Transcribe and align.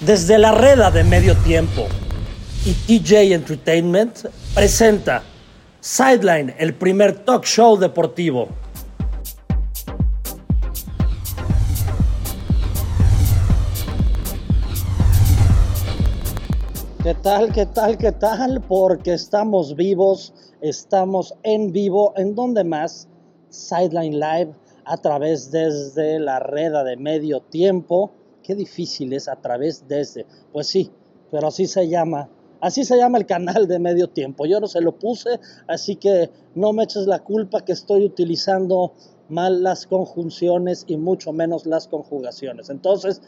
Desde 0.00 0.38
la 0.38 0.52
reda 0.52 0.92
de 0.92 1.02
medio 1.02 1.36
tiempo 1.38 1.88
y 2.64 2.72
TJ 2.72 3.34
Entertainment 3.34 4.26
presenta 4.54 5.24
Sideline, 5.80 6.54
el 6.56 6.72
primer 6.72 7.24
talk 7.24 7.44
show 7.44 7.76
deportivo. 7.76 8.48
¿Qué 17.02 17.14
tal, 17.14 17.52
qué 17.52 17.66
tal, 17.66 17.98
qué 17.98 18.12
tal? 18.12 18.62
Porque 18.68 19.14
estamos 19.14 19.74
vivos, 19.74 20.32
estamos 20.60 21.34
en 21.42 21.72
vivo, 21.72 22.12
¿en 22.16 22.36
dónde 22.36 22.62
más? 22.62 23.08
Sideline 23.50 24.20
Live 24.20 24.52
a 24.84 24.96
través 24.98 25.50
desde 25.50 26.20
la 26.20 26.38
reda 26.38 26.84
de 26.84 26.96
medio 26.96 27.40
tiempo. 27.40 28.12
Qué 28.48 28.54
difícil 28.54 29.12
es 29.12 29.28
a 29.28 29.36
través 29.36 29.86
desde. 29.88 30.24
Pues 30.54 30.68
sí, 30.68 30.90
pero 31.30 31.48
así 31.48 31.66
se 31.66 31.86
llama. 31.86 32.30
Así 32.62 32.82
se 32.82 32.96
llama 32.96 33.18
el 33.18 33.26
canal 33.26 33.68
de 33.68 33.78
medio 33.78 34.08
tiempo. 34.08 34.46
Yo 34.46 34.58
no 34.58 34.66
se 34.66 34.80
lo 34.80 34.98
puse, 34.98 35.38
así 35.66 35.96
que 35.96 36.30
no 36.54 36.72
me 36.72 36.84
eches 36.84 37.06
la 37.06 37.18
culpa 37.18 37.62
que 37.62 37.72
estoy 37.72 38.06
utilizando 38.06 38.94
mal 39.28 39.62
las 39.62 39.86
conjunciones 39.86 40.84
y 40.86 40.96
mucho 40.96 41.30
menos 41.34 41.66
las 41.66 41.88
conjugaciones. 41.88 42.70
Entonces, 42.70 43.20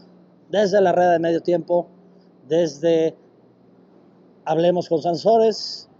desde 0.49 0.81
la 0.81 0.93
red 0.93 1.11
de 1.11 1.19
medio 1.19 1.43
tiempo, 1.43 1.89
desde 2.49 3.15
Hablemos 4.47 4.89
con 4.89 5.03
Sansores, 5.03 5.91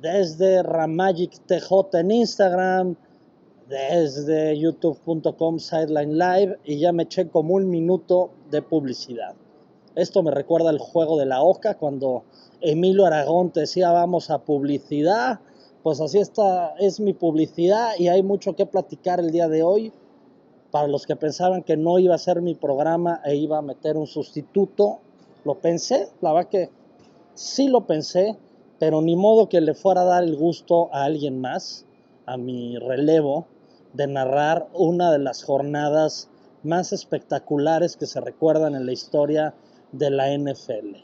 desde 0.00 0.62
Ramagic 0.62 1.32
TJ 1.46 1.98
en 1.98 2.10
Instagram, 2.12 2.96
desde 3.68 4.58
youtube.com 4.58 5.58
sideline 5.58 6.16
live 6.16 6.58
y 6.64 6.78
ya 6.78 6.92
me 6.92 7.02
eché 7.02 7.28
como 7.28 7.54
un 7.54 7.68
minuto 7.68 8.30
de 8.50 8.62
publicidad. 8.62 9.34
Esto 9.94 10.22
me 10.22 10.30
recuerda 10.30 10.70
el 10.70 10.78
juego 10.78 11.18
de 11.18 11.26
la 11.26 11.42
oca 11.42 11.76
cuando 11.76 12.24
Emilio 12.60 13.04
Aragón 13.04 13.50
te 13.50 13.60
decía 13.60 13.92
vamos 13.92 14.30
a 14.30 14.38
publicidad. 14.44 15.40
Pues 15.82 16.00
así 16.00 16.18
está, 16.18 16.74
es 16.78 16.98
mi 16.98 17.12
publicidad 17.12 17.92
y 17.98 18.08
hay 18.08 18.22
mucho 18.22 18.56
que 18.56 18.64
platicar 18.64 19.20
el 19.20 19.30
día 19.30 19.48
de 19.48 19.62
hoy. 19.62 19.92
Para 20.70 20.88
los 20.88 21.06
que 21.06 21.16
pensaban 21.16 21.62
que 21.62 21.76
no 21.76 21.98
iba 21.98 22.14
a 22.14 22.18
ser 22.18 22.42
mi 22.42 22.54
programa 22.54 23.20
e 23.24 23.36
iba 23.36 23.58
a 23.58 23.62
meter 23.62 23.96
un 23.96 24.06
sustituto, 24.06 24.98
lo 25.44 25.60
pensé, 25.60 26.08
la 26.20 26.32
verdad 26.32 26.50
que 26.50 26.70
sí 27.34 27.68
lo 27.68 27.86
pensé, 27.86 28.36
pero 28.78 29.00
ni 29.00 29.16
modo 29.16 29.48
que 29.48 29.60
le 29.60 29.74
fuera 29.74 30.02
a 30.02 30.04
dar 30.04 30.24
el 30.24 30.36
gusto 30.36 30.88
a 30.92 31.04
alguien 31.04 31.40
más, 31.40 31.86
a 32.26 32.36
mi 32.36 32.76
relevo, 32.76 33.46
de 33.92 34.06
narrar 34.06 34.68
una 34.74 35.10
de 35.10 35.18
las 35.18 35.42
jornadas 35.42 36.28
más 36.62 36.92
espectaculares 36.92 37.96
que 37.96 38.06
se 38.06 38.20
recuerdan 38.20 38.74
en 38.74 38.86
la 38.86 38.92
historia 38.92 39.54
de 39.92 40.10
la 40.10 40.36
NFL. 40.36 40.96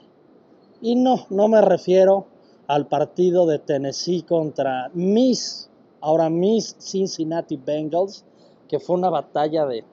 Y 0.80 0.96
no, 0.96 1.26
no 1.30 1.48
me 1.48 1.60
refiero 1.60 2.26
al 2.66 2.86
partido 2.86 3.46
de 3.46 3.58
Tennessee 3.58 4.22
contra 4.22 4.90
mis, 4.94 5.70
ahora 6.00 6.30
mis 6.30 6.76
Cincinnati 6.78 7.56
Bengals, 7.56 8.24
que 8.68 8.80
fue 8.80 8.96
una 8.96 9.10
batalla 9.10 9.66
de, 9.66 9.84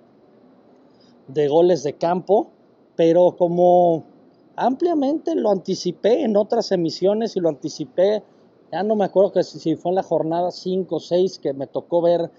de 1.28 1.48
goles 1.48 1.84
de 1.84 1.94
campo, 1.94 2.50
pero 2.96 3.36
como 3.38 4.04
ampliamente 4.56 5.36
lo 5.36 5.50
anticipé 5.50 6.24
en 6.24 6.38
otras 6.38 6.72
emisiones 6.72 7.36
y 7.36 7.40
lo 7.40 7.50
anticipé, 7.50 8.24
ya 8.72 8.84
no 8.84 8.96
me 8.96 9.06
acuerdo 9.06 9.34
que 9.34 9.44
si 9.44 9.76
fue 9.76 9.92
en 9.92 9.96
la 9.96 10.04
jornada 10.04 10.52
5 10.52 10.96
o 10.96 11.00
6 11.00 11.40
que 11.40 11.54
me 11.54 11.68
tocó 11.68 12.02
ver 12.02 12.32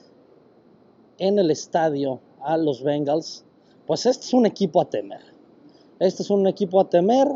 en 1.22 1.38
el 1.38 1.52
estadio 1.52 2.18
a 2.40 2.56
los 2.56 2.82
Bengals, 2.82 3.44
pues 3.86 4.06
este 4.06 4.24
es 4.24 4.34
un 4.34 4.44
equipo 4.44 4.80
a 4.80 4.90
temer. 4.90 5.20
Este 6.00 6.24
es 6.24 6.30
un 6.30 6.48
equipo 6.48 6.80
a 6.80 6.90
temer. 6.90 7.28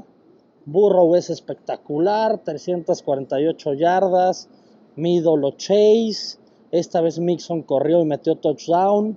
Burrow 0.64 1.14
es 1.14 1.30
espectacular, 1.30 2.42
348 2.42 3.74
yardas. 3.74 4.48
Mi 4.96 5.18
ídolo 5.18 5.52
Chase. 5.52 6.38
Esta 6.72 7.00
vez 7.00 7.20
Mixon 7.20 7.62
corrió 7.62 8.00
y 8.00 8.06
metió 8.06 8.34
touchdown. 8.34 9.16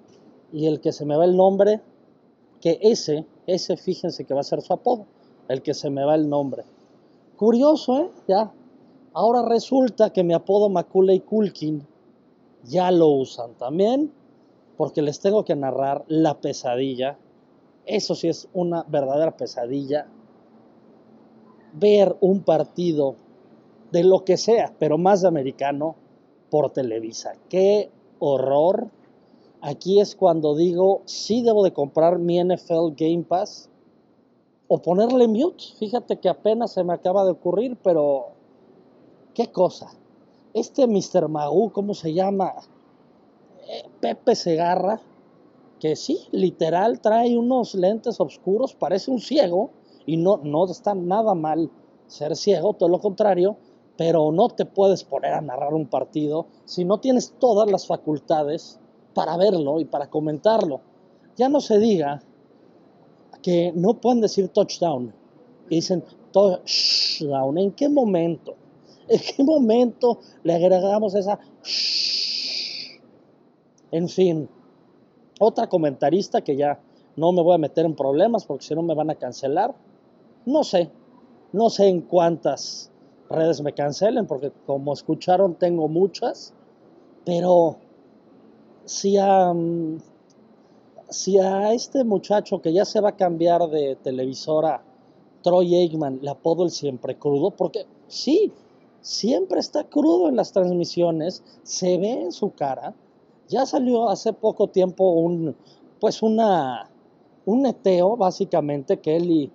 Y 0.53 0.68
el 0.68 0.81
que 0.81 0.91
se 0.91 1.03
me 1.03 1.18
va 1.18 1.25
el 1.25 1.36
nombre, 1.36 1.81
que 2.62 2.78
ese, 2.84 3.25
ese 3.47 3.75
fíjense 3.75 4.25
que 4.25 4.36
va 4.36 4.41
a 4.41 4.44
ser 4.44 4.62
su 4.62 4.74
apodo, 4.74 5.07
el 5.47 5.63
que 5.63 5.74
se 5.74 5.90
me 5.90 6.03
va 6.03 6.13
el 6.13 6.30
nombre. 6.30 6.63
Curioso, 7.38 8.01
¿eh? 8.01 8.12
Ya. 8.28 8.51
Ahora 9.13 9.41
resulta 9.41 10.13
que 10.13 10.24
mi 10.24 10.36
apodo 10.36 10.69
Macaulay 10.69 11.22
Culkin 11.22 11.88
ya 12.66 12.91
lo 12.91 13.07
usan 13.07 13.56
también 13.56 14.12
porque 14.79 15.01
les 15.01 15.19
tengo 15.19 15.44
que 15.44 15.57
narrar 15.57 16.06
la 16.07 16.40
pesadilla. 16.40 17.17
Eso 17.85 18.16
sí 18.16 18.29
es 18.29 18.47
una 18.53 18.85
verdadera 18.88 19.35
pesadilla. 19.35 20.07
Ver 21.73 22.16
un 22.22 22.44
partido 22.44 23.16
de 23.91 24.06
lo 24.06 24.23
que 24.23 24.38
sea, 24.38 24.73
pero 24.79 24.97
más 24.97 25.22
de 25.22 25.28
americano, 25.28 25.97
por 26.50 26.69
Televisa. 26.69 27.34
Qué 27.50 27.91
horror. 28.19 28.88
Aquí 29.59 30.00
es 30.00 30.16
cuando 30.16 30.56
digo, 30.56 31.01
sí 31.03 31.44
debo 31.44 31.66
de 31.66 31.73
comprar 31.73 32.18
mi 32.18 32.41
NFL 32.41 32.94
Game 32.95 33.25
Pass 33.28 33.69
o 34.69 34.81
ponerle 34.81 35.28
mute. 35.28 35.62
Fíjate 35.78 36.22
que 36.22 36.29
apenas 36.29 36.72
se 36.72 36.85
me 36.85 36.94
acaba 36.94 37.25
de 37.25 37.31
ocurrir, 37.31 37.78
pero 37.84 38.28
qué 39.34 39.51
cosa. 39.51 39.91
Este 40.53 40.88
Mr. 40.88 41.28
Magoo, 41.28 41.73
¿cómo 41.73 41.94
se 41.94 42.13
llama? 42.13 42.53
Pepe 44.00 44.35
Segarra, 44.35 45.02
que 45.80 45.96
sí, 45.96 46.19
literal 46.31 47.00
trae 47.02 47.38
unos 47.38 47.75
lentes 47.75 48.19
oscuros, 48.19 48.74
parece 48.74 49.12
un 49.12 49.19
ciego, 49.19 49.72
y 50.06 50.18
no, 50.18 50.38
no 50.44 50.66
está 50.66 50.96
nada 50.96 51.35
mal 51.35 51.69
ser 52.07 52.35
ciego, 52.35 52.74
todo 52.74 52.90
lo 52.90 53.00
contrario, 53.00 53.57
pero 53.96 54.31
no 54.31 54.50
te 54.50 54.66
puedes 54.66 55.03
poner 55.03 55.34
a 55.34 55.41
narrar 55.41 55.74
un 55.74 55.85
partido 55.85 56.47
si 56.66 56.85
no 56.85 57.00
tienes 57.00 57.35
todas 57.38 57.69
las 57.69 57.85
facultades 57.85 58.80
para 59.13 59.38
verlo 59.38 59.80
y 59.80 59.86
para 59.86 60.09
comentarlo. 60.09 60.81
Ya 61.36 61.50
no 61.50 61.62
se 61.62 61.80
diga 61.80 62.22
que 63.41 63.72
no 63.75 63.96
pueden 63.96 64.22
decir 64.22 64.50
touchdown, 64.50 65.13
dicen 65.69 66.03
touchdown. 66.31 67.57
¿En 67.57 67.72
qué 67.72 67.90
momento? 67.90 68.56
¿En 69.07 69.19
qué 69.19 69.44
momento 69.44 70.19
le 70.44 70.53
agregamos 70.56 71.16
esa 71.16 71.40
en 73.91 74.09
fin, 74.09 74.50
otra 75.39 75.67
comentarista 75.67 76.41
que 76.41 76.55
ya 76.55 76.79
no 77.16 77.31
me 77.31 77.41
voy 77.41 77.55
a 77.55 77.57
meter 77.57 77.85
en 77.85 77.95
problemas 77.95 78.45
porque 78.45 78.66
si 78.66 78.75
no 78.75 78.81
me 78.81 78.95
van 78.95 79.09
a 79.09 79.16
cancelar. 79.16 79.73
No 80.45 80.63
sé, 80.63 80.89
no 81.51 81.69
sé 81.69 81.88
en 81.88 82.01
cuántas 82.01 82.91
redes 83.29 83.61
me 83.61 83.73
cancelen 83.73 84.25
porque 84.25 84.51
como 84.66 84.94
escucharon 84.94 85.55
tengo 85.55 85.88
muchas, 85.88 86.53
pero 87.25 87.77
si 88.85 89.17
a, 89.17 89.53
si 91.09 91.38
a 91.39 91.73
este 91.73 92.03
muchacho 92.03 92.61
que 92.61 92.73
ya 92.73 92.85
se 92.85 93.01
va 93.01 93.09
a 93.09 93.16
cambiar 93.16 93.69
de 93.69 93.95
televisora, 93.97 94.81
Troy 95.44 95.75
Aikman, 95.75 96.19
le 96.21 96.29
apodo 96.29 96.63
el 96.63 96.71
siempre 96.71 97.17
crudo, 97.17 97.51
porque 97.51 97.85
sí, 98.07 98.51
siempre 99.01 99.59
está 99.59 99.83
crudo 99.83 100.27
en 100.27 100.35
las 100.35 100.51
transmisiones, 100.51 101.44
se 101.63 101.97
ve 101.97 102.21
en 102.23 102.31
su 102.31 102.53
cara, 102.53 102.94
ya 103.50 103.66
salió 103.66 104.10
hace 104.10 104.32
poco 104.32 104.68
tiempo 104.68 105.10
un, 105.10 105.56
pues 106.00 106.22
una, 106.22 106.90
un 107.46 107.64
neteo, 107.64 108.16
básicamente, 108.16 109.00
que 109.00 109.18
él 109.18 109.32
y, 109.32 109.52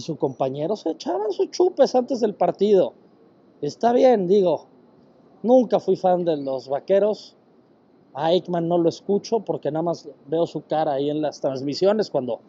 su 0.00 0.16
compañero 0.16 0.74
se 0.74 0.90
echaban 0.90 1.32
sus 1.32 1.50
chupes 1.50 1.94
antes 1.94 2.20
del 2.20 2.34
partido. 2.34 2.94
Está 3.60 3.92
bien, 3.92 4.26
digo, 4.26 4.64
nunca 5.42 5.80
fui 5.80 5.96
fan 5.96 6.24
de 6.24 6.38
los 6.38 6.68
vaqueros. 6.68 7.36
A 8.14 8.28
Aikman 8.28 8.66
no 8.66 8.78
lo 8.78 8.88
escucho 8.88 9.40
porque 9.40 9.70
nada 9.70 9.82
más 9.82 10.08
veo 10.26 10.46
su 10.46 10.64
cara 10.64 10.94
ahí 10.94 11.10
en 11.10 11.20
las 11.20 11.42
transmisiones 11.42 12.08
cuando, 12.08 12.40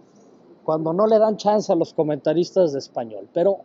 cuando 0.64 0.94
no 0.94 1.06
le 1.06 1.20
dan 1.20 1.36
chance 1.36 1.70
a 1.70 1.76
los 1.76 1.94
comentaristas 1.94 2.72
de 2.72 2.80
español. 2.80 3.28
Pero 3.34 3.58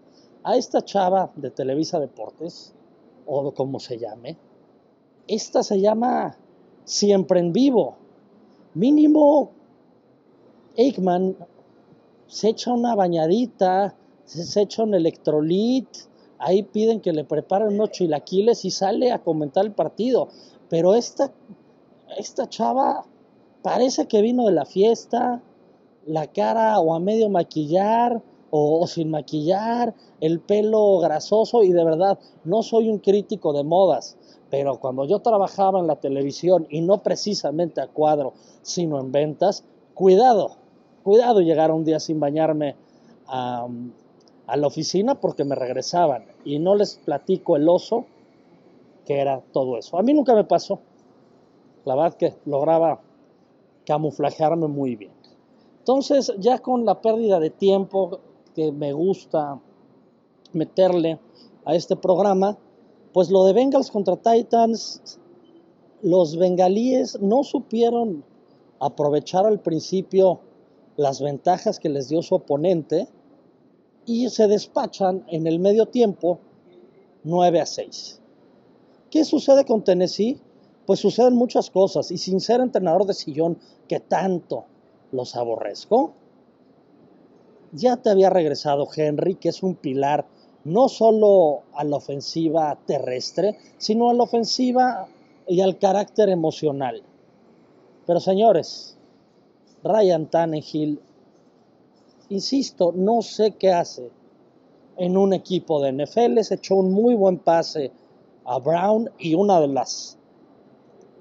a 0.43 0.57
esta 0.57 0.83
chava 0.83 1.31
de 1.37 1.53
Televisa 1.53 2.01
Deportes, 2.01 2.75
o 3.27 3.53
como 3.53 3.79
se 3.79 3.99
llame, 3.99 4.37
esta 5.29 5.63
se 5.63 5.81
llama 5.81 6.37
siempre 6.85 7.41
en 7.41 7.53
vivo. 7.53 7.97
Mínimo, 8.75 9.51
Aikman 10.77 11.37
se 12.27 12.49
echa 12.49 12.73
una 12.73 12.95
bañadita, 12.95 13.95
se 14.25 14.63
echa 14.63 14.83
un 14.83 14.95
electrolit, 14.95 15.89
ahí 16.39 16.63
piden 16.63 17.01
que 17.01 17.13
le 17.13 17.25
preparen 17.25 17.75
unos 17.75 17.91
chilaquiles 17.91 18.65
y 18.65 18.71
sale 18.71 19.13
a 19.13 19.23
comentar 19.23 19.65
el 19.65 19.73
partido. 19.73 20.29
Pero 20.69 20.95
esta, 20.95 21.31
esta 22.17 22.49
chava 22.49 23.05
parece 23.63 24.09
que 24.09 24.23
vino 24.23 24.47
de 24.47 24.53
la 24.53 24.65
fiesta, 24.65 25.43
la 26.07 26.27
cara 26.27 26.81
o 26.81 26.95
a 26.95 27.01
medio 27.01 27.29
maquillar 27.29 28.23
o, 28.51 28.81
o, 28.81 28.87
sin 28.87 29.11
maquillar, 29.11 29.95
el 30.21 30.41
pelo 30.41 30.99
grasoso 30.99 31.63
y 31.63 31.73
de 31.73 31.85
verdad 31.85 32.19
no 32.45 32.63
soy 32.63 32.89
un 32.89 32.99
crítico 32.99 33.53
de 33.53 33.65
modas, 33.65 34.17
pero 34.53 34.79
cuando 34.79 35.07
yo 35.07 35.21
trabajaba 35.21 35.81
en 35.81 35.87
la 35.87 35.97
televisión 35.97 36.67
y 36.69 36.83
no 36.83 36.99
precisamente 36.99 37.81
a 37.81 37.87
cuadro, 37.87 38.35
sino 38.61 39.01
en 39.01 39.11
ventas, 39.11 39.65
cuidado, 39.95 40.57
cuidado 41.03 41.41
llegar 41.41 41.71
un 41.71 41.87
día 41.87 41.99
sin 41.99 42.21
bañarme 42.21 42.77
a, 43.29 43.67
la 44.55 44.67
oficina 44.67 45.15
porque 45.15 45.45
me 45.45 45.55
regresaban 45.55 46.27
y 46.45 46.59
no 46.59 46.75
les 46.75 46.97
platico 46.97 47.57
el 47.57 47.67
oso 47.67 48.05
que 49.07 49.21
era 49.21 49.41
todo 49.55 49.79
eso. 49.79 49.99
A 49.99 50.03
mí 50.03 50.13
nunca 50.13 50.35
me 50.35 50.45
pasó. 50.45 50.81
La 51.87 51.95
verdad 51.95 52.19
que 52.19 52.35
lograba 52.45 53.01
camuflajearme 53.87 54.67
muy 54.67 54.97
bien. 54.97 55.13
Entonces, 55.79 56.31
ya 56.37 56.59
con 56.59 56.85
la 56.85 57.01
pérdida 57.01 57.41
de 57.41 57.49
tiempo 57.49 58.21
que 58.55 58.71
me 58.71 58.93
gusta 58.93 59.59
meterle 60.53 61.19
a 61.65 61.75
este 61.75 61.97
programa, 61.97 62.59
pues 63.13 63.31
lo 63.31 63.45
de 63.45 63.53
Bengals 63.53 63.91
contra 63.91 64.17
Titans, 64.17 65.19
los 66.03 66.37
bengalíes 66.37 67.21
no 67.21 67.45
supieron 67.45 68.25
aprovechar 68.81 69.47
al 69.47 69.61
principio 69.61 70.41
las 70.97 71.21
ventajas 71.21 71.79
que 71.79 71.89
les 71.89 72.09
dio 72.09 72.23
su 72.23 72.35
oponente 72.35 73.09
y 74.05 74.29
se 74.31 74.49
despachan 74.49 75.25
en 75.29 75.47
el 75.47 75.59
medio 75.59 75.87
tiempo 75.87 76.41
9 77.25 77.61
a 77.61 77.67
6. 77.67 78.21
¿Qué 79.11 79.25
sucede 79.25 79.65
con 79.65 79.85
Tennessee? 79.85 80.41
Pues 80.87 81.01
suceden 81.01 81.35
muchas 81.35 81.71
cosas 81.71 82.11
y 82.11 82.19
sin 82.19 82.41
ser 82.41 82.61
entrenador 82.61 83.07
de 83.07 83.15
sillón 83.15 83.59
que 83.87 84.01
tanto 84.01 84.65
los 85.13 85.37
aborrezco, 85.37 86.15
ya 87.73 87.97
te 87.97 88.11
había 88.11 88.31
regresado 88.31 88.89
Henry, 88.95 89.37
que 89.37 89.49
es 89.51 89.63
un 89.63 89.77
pilar 89.77 90.27
no 90.65 90.89
solo 90.89 91.63
a 91.75 91.85
la 91.85 91.97
ofensiva 91.97 92.79
terrestre, 92.87 93.59
sino 93.79 94.11
a 94.11 94.15
la 94.15 94.23
ofensiva 94.23 95.09
y 95.47 95.61
al 95.61 95.79
carácter 95.79 96.29
emocional. 96.29 97.03
Pero 98.07 98.21
señores, 98.21 98.97
Ryan 99.83 100.27
Tannehill, 100.27 101.01
insisto, 102.29 102.93
no 102.95 103.23
sé 103.23 103.53
qué 103.53 103.73
hace 103.73 104.11
en 104.97 105.17
un 105.17 105.33
equipo 105.33 105.83
de 105.83 105.93
NFL, 105.93 106.41
se 106.41 106.55
echó 106.55 106.77
un 106.77 106.93
muy 106.93 107.15
buen 107.15 107.39
pase 107.39 107.91
a 108.45 108.59
Brown 108.59 109.11
y 109.19 109.35
una 109.35 109.61
de 109.61 109.69
las, 109.69 110.19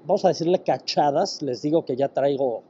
vamos 0.04 0.24
a 0.24 0.28
decirle 0.28 0.62
cachadas, 0.62 1.42
les 1.42 1.62
digo 1.62 1.84
que 1.84 1.96
ya 1.96 2.08
traigo, 2.08 2.62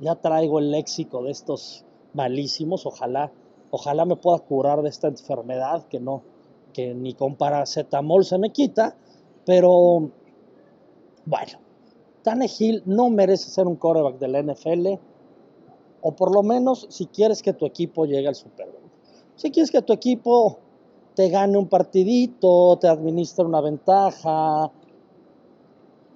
ya 0.00 0.16
traigo 0.16 0.58
el 0.58 0.70
léxico 0.70 1.22
de 1.22 1.30
estos 1.30 1.84
malísimos, 2.14 2.86
ojalá, 2.86 3.30
ojalá 3.76 4.04
me 4.04 4.16
pueda 4.16 4.38
curar 4.38 4.82
de 4.82 4.88
esta 4.88 5.08
enfermedad 5.08 5.86
que 5.88 6.00
no, 6.00 6.22
que 6.72 6.94
ni 6.94 7.14
con 7.14 7.36
paracetamol 7.36 8.24
se 8.24 8.38
me 8.38 8.50
quita, 8.50 8.96
pero 9.44 10.10
bueno, 11.26 11.58
Tannehill 12.22 12.82
no 12.86 13.10
merece 13.10 13.50
ser 13.50 13.66
un 13.66 13.76
quarterback 13.76 14.18
de 14.18 14.28
la 14.28 14.42
NFL, 14.42 14.86
o 16.00 16.12
por 16.12 16.34
lo 16.34 16.42
menos 16.42 16.86
si 16.88 17.06
quieres 17.06 17.42
que 17.42 17.52
tu 17.52 17.66
equipo 17.66 18.06
llegue 18.06 18.28
al 18.28 18.34
Super 18.34 18.66
Bowl. 18.66 18.90
Si 19.36 19.50
quieres 19.50 19.70
que 19.70 19.82
tu 19.82 19.92
equipo 19.92 20.58
te 21.14 21.28
gane 21.28 21.58
un 21.58 21.68
partidito, 21.68 22.78
te 22.78 22.88
administra 22.88 23.44
una 23.44 23.60
ventaja. 23.60 24.70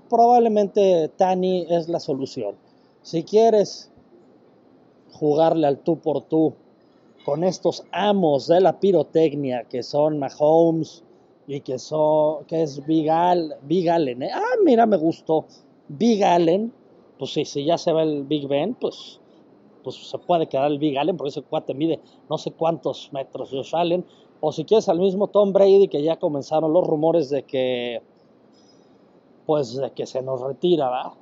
Probablemente 0.09 1.11
Tani 1.17 1.67
es 1.69 1.89
la 1.89 2.01
solución. 2.01 2.57
Si 3.03 3.23
quieres 3.23 3.91
jugarle 5.12 5.67
al 5.67 5.79
tú 5.79 5.99
por 5.99 6.23
tú 6.23 6.55
con 7.25 7.44
estos 7.44 7.84
amos 7.93 8.46
de 8.46 8.61
la 8.61 8.78
pirotecnia 8.78 9.64
que 9.64 9.82
son 9.82 10.19
Mahomes 10.19 11.05
y 11.46 11.61
que, 11.61 11.78
son, 11.78 12.44
que 12.44 12.62
es 12.62 12.84
Big, 12.87 13.11
Allen. 13.11 14.22
¿eh? 14.22 14.31
Ah, 14.32 14.56
mira, 14.64 14.87
me 14.87 14.96
gustó. 14.96 15.46
Big 15.88 16.22
Allen, 16.22 16.72
pues 17.19 17.32
si 17.32 17.64
ya 17.64 17.76
se 17.76 17.93
va 17.93 18.02
el 18.02 18.25
Big 18.25 18.46
Ben, 18.46 18.75
pues, 18.75 19.20
pues 19.82 19.96
se 19.96 20.19
puede 20.19 20.46
quedar 20.46 20.70
el 20.70 20.78
Big 20.78 20.96
Allen 20.96 21.17
porque 21.17 21.31
ese 21.31 21.43
cuate 21.43 21.75
mide 21.75 22.00
no 22.28 22.38
sé 22.38 22.52
cuántos 22.52 23.12
metros 23.12 23.50
Josh 23.50 23.75
Allen 23.75 24.05
o 24.40 24.52
si 24.52 24.64
quieres 24.64 24.88
al 24.88 24.99
mismo 24.99 25.26
Tom 25.28 25.52
Brady, 25.52 25.88
que 25.88 26.02
ya 26.02 26.19
comenzaron 26.19 26.73
los 26.73 26.87
rumores 26.87 27.28
de 27.28 27.43
que, 27.43 28.02
pues, 29.46 29.76
de 29.76 29.90
que 29.90 30.06
se 30.06 30.23
nos 30.23 30.40
retira, 30.40 30.88
¿va? 30.88 31.14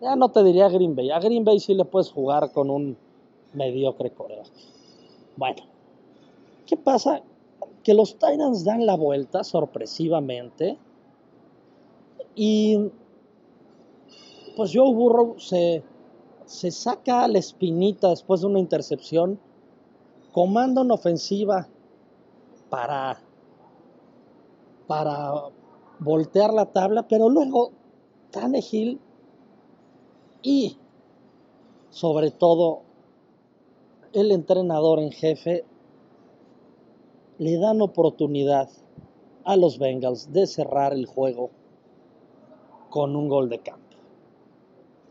Ya 0.00 0.16
no 0.16 0.30
te 0.30 0.44
diría 0.44 0.68
Green 0.68 0.94
Bay. 0.94 1.10
A 1.10 1.18
Green 1.18 1.44
Bay 1.44 1.58
sí 1.58 1.74
le 1.74 1.84
puedes 1.84 2.10
jugar 2.10 2.52
con 2.52 2.70
un 2.70 2.96
mediocre 3.54 4.10
coreano. 4.10 4.48
Bueno, 5.36 5.62
¿qué 6.66 6.76
pasa? 6.76 7.22
Que 7.82 7.94
los 7.94 8.14
Titans 8.14 8.64
dan 8.64 8.86
la 8.86 8.96
vuelta 8.96 9.44
sorpresivamente 9.44 10.78
y 12.34 12.90
pues 14.56 14.72
Joe 14.74 14.92
Burrow 14.92 15.38
se, 15.38 15.82
se 16.44 16.70
saca 16.70 17.26
la 17.28 17.38
espinita 17.38 18.10
después 18.10 18.42
de 18.42 18.46
una 18.46 18.58
intercepción 18.58 19.38
comanda 20.32 20.80
una 20.80 20.94
ofensiva 20.94 21.68
para, 22.70 23.20
para 24.86 25.50
voltear 25.98 26.52
la 26.52 26.66
tabla, 26.66 27.06
pero 27.06 27.28
luego 27.28 27.72
Tannehill 28.30 28.98
y 30.42 30.78
sobre 31.90 32.30
todo 32.30 32.82
el 34.12 34.30
entrenador 34.30 34.98
en 34.98 35.10
jefe 35.10 35.64
le 37.38 37.58
dan 37.58 37.80
oportunidad 37.80 38.68
a 39.44 39.56
los 39.56 39.78
Bengals 39.78 40.32
de 40.32 40.46
cerrar 40.46 40.92
el 40.92 41.06
juego 41.06 41.50
con 42.90 43.16
un 43.16 43.28
gol 43.28 43.48
de 43.48 43.58
campo. 43.58 43.96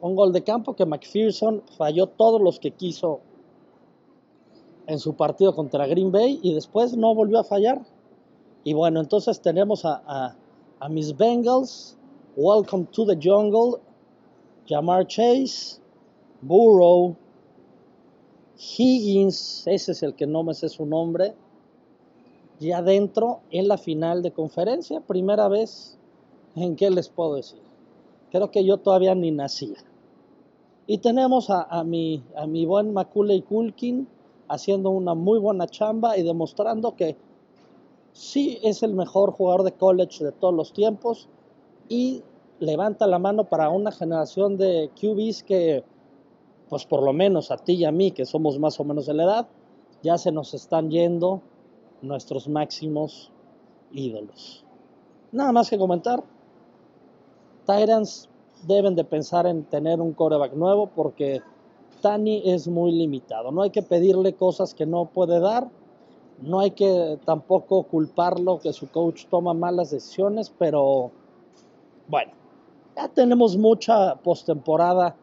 Un 0.01 0.15
gol 0.15 0.31
de 0.33 0.43
campo 0.43 0.75
que 0.75 0.85
McPherson 0.85 1.63
falló 1.77 2.07
todos 2.07 2.41
los 2.41 2.59
que 2.59 2.71
quiso 2.71 3.21
en 4.87 4.99
su 4.99 5.15
partido 5.15 5.53
contra 5.55 5.87
Green 5.87 6.11
Bay 6.11 6.39
y 6.41 6.53
después 6.53 6.95
no 6.95 7.13
volvió 7.13 7.39
a 7.39 7.43
fallar. 7.43 7.81
Y 8.63 8.73
bueno, 8.73 8.99
entonces 8.99 9.41
tenemos 9.41 9.85
a, 9.85 10.35
a, 10.79 10.89
mis 10.89 11.15
Bengals, 11.17 11.97
Welcome 12.35 12.87
to 12.91 13.05
the 13.05 13.17
Jungle, 13.21 13.79
Jamar 14.67 15.05
Chase, 15.07 15.79
Burrow, 16.41 17.15
Higgins, 18.61 19.65
ese 19.65 19.91
es 19.93 20.03
el 20.03 20.13
que 20.13 20.27
no 20.27 20.43
me 20.43 20.53
sé 20.53 20.69
su 20.69 20.85
nombre, 20.85 21.33
y 22.59 22.71
adentro 22.71 23.39
en 23.49 23.67
la 23.67 23.77
final 23.77 24.21
de 24.21 24.31
conferencia, 24.31 25.01
primera 25.01 25.47
vez 25.47 25.97
en 26.55 26.75
qué 26.75 26.91
les 26.91 27.09
puedo 27.09 27.35
decir. 27.35 27.61
Creo 28.31 28.51
que 28.51 28.63
yo 28.63 28.77
todavía 28.77 29.15
ni 29.15 29.31
nacía. 29.31 29.77
Y 30.85 30.99
tenemos 30.99 31.49
a, 31.49 31.63
a, 31.63 31.83
mi, 31.83 32.23
a 32.35 32.45
mi 32.45 32.65
buen 32.65 32.93
Macaulay 32.93 33.41
Culkin, 33.41 34.07
haciendo 34.47 34.91
una 34.91 35.15
muy 35.15 35.39
buena 35.39 35.65
chamba 35.67 36.17
y 36.17 36.23
demostrando 36.23 36.95
que 36.95 37.15
sí 38.11 38.59
es 38.61 38.83
el 38.83 38.93
mejor 38.93 39.31
jugador 39.31 39.63
de 39.63 39.71
college 39.71 40.23
de 40.23 40.31
todos 40.33 40.53
los 40.53 40.73
tiempos 40.73 41.29
y 41.89 42.21
levanta 42.59 43.07
la 43.07 43.17
mano 43.17 43.45
para 43.45 43.69
una 43.69 43.91
generación 43.91 44.57
de 44.57 44.91
QBs 44.99 45.43
que, 45.43 45.83
pues 46.71 46.85
por 46.85 47.03
lo 47.03 47.11
menos 47.11 47.51
a 47.51 47.57
ti 47.57 47.73
y 47.73 47.83
a 47.83 47.91
mí, 47.91 48.11
que 48.11 48.25
somos 48.25 48.57
más 48.57 48.79
o 48.79 48.85
menos 48.85 49.05
de 49.05 49.13
la 49.13 49.23
edad, 49.23 49.47
ya 50.03 50.17
se 50.17 50.31
nos 50.31 50.53
están 50.53 50.89
yendo 50.89 51.41
nuestros 52.01 52.47
máximos 52.47 53.29
ídolos. 53.91 54.63
Nada 55.33 55.51
más 55.51 55.69
que 55.69 55.77
comentar. 55.77 56.23
Tyrants 57.65 58.29
deben 58.65 58.95
de 58.95 59.03
pensar 59.03 59.47
en 59.47 59.65
tener 59.65 59.99
un 59.99 60.13
coreback 60.13 60.53
nuevo 60.53 60.87
porque 60.87 61.41
Tani 62.01 62.41
es 62.45 62.69
muy 62.69 62.93
limitado. 62.93 63.51
No 63.51 63.63
hay 63.63 63.71
que 63.71 63.81
pedirle 63.83 64.35
cosas 64.35 64.73
que 64.73 64.85
no 64.85 65.07
puede 65.07 65.41
dar. 65.41 65.69
No 66.41 66.61
hay 66.61 66.71
que 66.71 67.19
tampoco 67.25 67.83
culparlo 67.83 68.61
que 68.61 68.71
su 68.71 68.89
coach 68.89 69.25
toma 69.25 69.53
malas 69.53 69.91
decisiones, 69.91 70.49
pero 70.57 71.11
bueno, 72.07 72.31
ya 72.95 73.09
tenemos 73.09 73.57
mucha 73.57 74.15
postemporada 74.15 75.17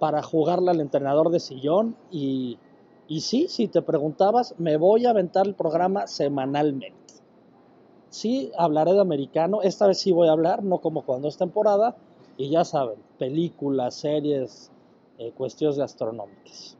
para 0.00 0.22
jugarle 0.22 0.70
al 0.72 0.80
entrenador 0.80 1.30
de 1.30 1.38
sillón 1.38 1.94
y, 2.10 2.58
y 3.06 3.20
sí, 3.20 3.46
si 3.48 3.68
te 3.68 3.82
preguntabas, 3.82 4.54
me 4.58 4.78
voy 4.78 5.06
a 5.06 5.10
aventar 5.10 5.46
el 5.46 5.54
programa 5.54 6.06
semanalmente. 6.06 6.96
Sí, 8.08 8.50
hablaré 8.58 8.94
de 8.94 9.00
americano, 9.00 9.62
esta 9.62 9.86
vez 9.86 9.98
sí 9.98 10.10
voy 10.10 10.28
a 10.28 10.32
hablar, 10.32 10.64
no 10.64 10.78
como 10.78 11.02
cuando 11.02 11.28
es 11.28 11.36
temporada, 11.36 11.96
y 12.36 12.48
ya 12.48 12.64
saben, 12.64 12.96
películas, 13.18 13.94
series, 13.94 14.72
eh, 15.18 15.32
cuestiones 15.36 15.78
gastronómicas. 15.78 16.76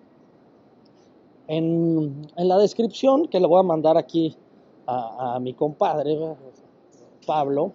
En, 1.46 2.26
en, 2.36 2.48
la 2.48 2.56
descripción 2.56 3.28
que 3.28 3.38
le 3.38 3.46
voy 3.46 3.60
a 3.60 3.64
mandar 3.64 3.98
aquí 3.98 4.34
a, 4.86 5.34
a 5.34 5.40
mi 5.40 5.52
compadre 5.52 6.16
Pablo, 7.26 7.72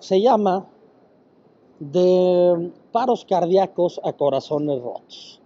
se 0.00 0.20
llama 0.20 0.66
de 1.78 2.72
paros 2.92 3.24
cardíacos 3.24 4.00
a 4.04 4.12
corazones 4.12 4.80
rotos. 4.80 5.40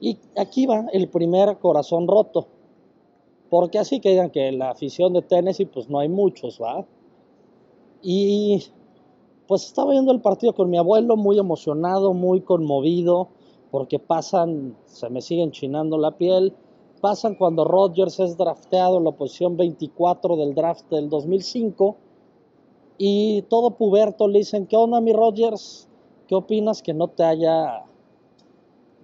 Y 0.00 0.18
aquí 0.36 0.66
va 0.66 0.86
el 0.92 1.08
primer 1.08 1.58
corazón 1.58 2.08
roto. 2.08 2.48
Porque 3.48 3.78
así 3.78 4.00
que 4.00 4.10
digan 4.10 4.30
que 4.30 4.50
la 4.52 4.70
afición 4.70 5.12
de 5.12 5.22
Tennessee, 5.22 5.66
pues 5.66 5.88
no 5.88 6.00
hay 6.00 6.08
muchos, 6.08 6.60
¿va? 6.60 6.84
Y 8.02 8.64
pues 9.46 9.66
estaba 9.66 9.92
viendo 9.92 10.12
el 10.12 10.20
partido 10.20 10.54
con 10.54 10.70
mi 10.70 10.78
abuelo, 10.78 11.16
muy 11.16 11.38
emocionado, 11.38 12.14
muy 12.14 12.40
conmovido 12.40 13.28
porque 13.72 13.98
pasan, 13.98 14.76
se 14.84 15.08
me 15.08 15.22
siguen 15.22 15.50
chinando 15.50 15.96
la 15.96 16.18
piel, 16.18 16.52
pasan 17.00 17.34
cuando 17.34 17.64
Rodgers 17.64 18.20
es 18.20 18.36
drafteado 18.36 18.98
en 18.98 19.04
la 19.04 19.12
posición 19.12 19.56
24 19.56 20.36
del 20.36 20.54
draft 20.54 20.88
del 20.90 21.08
2005 21.08 21.96
y 22.98 23.42
todo 23.48 23.70
puberto 23.70 24.28
le 24.28 24.40
dicen, 24.40 24.66
¿qué 24.66 24.76
onda 24.76 25.00
mi 25.00 25.14
Rodgers? 25.14 25.88
¿Qué 26.32 26.36
opinas 26.36 26.80
que 26.80 26.94
no 26.94 27.08
te 27.08 27.24
haya 27.24 27.84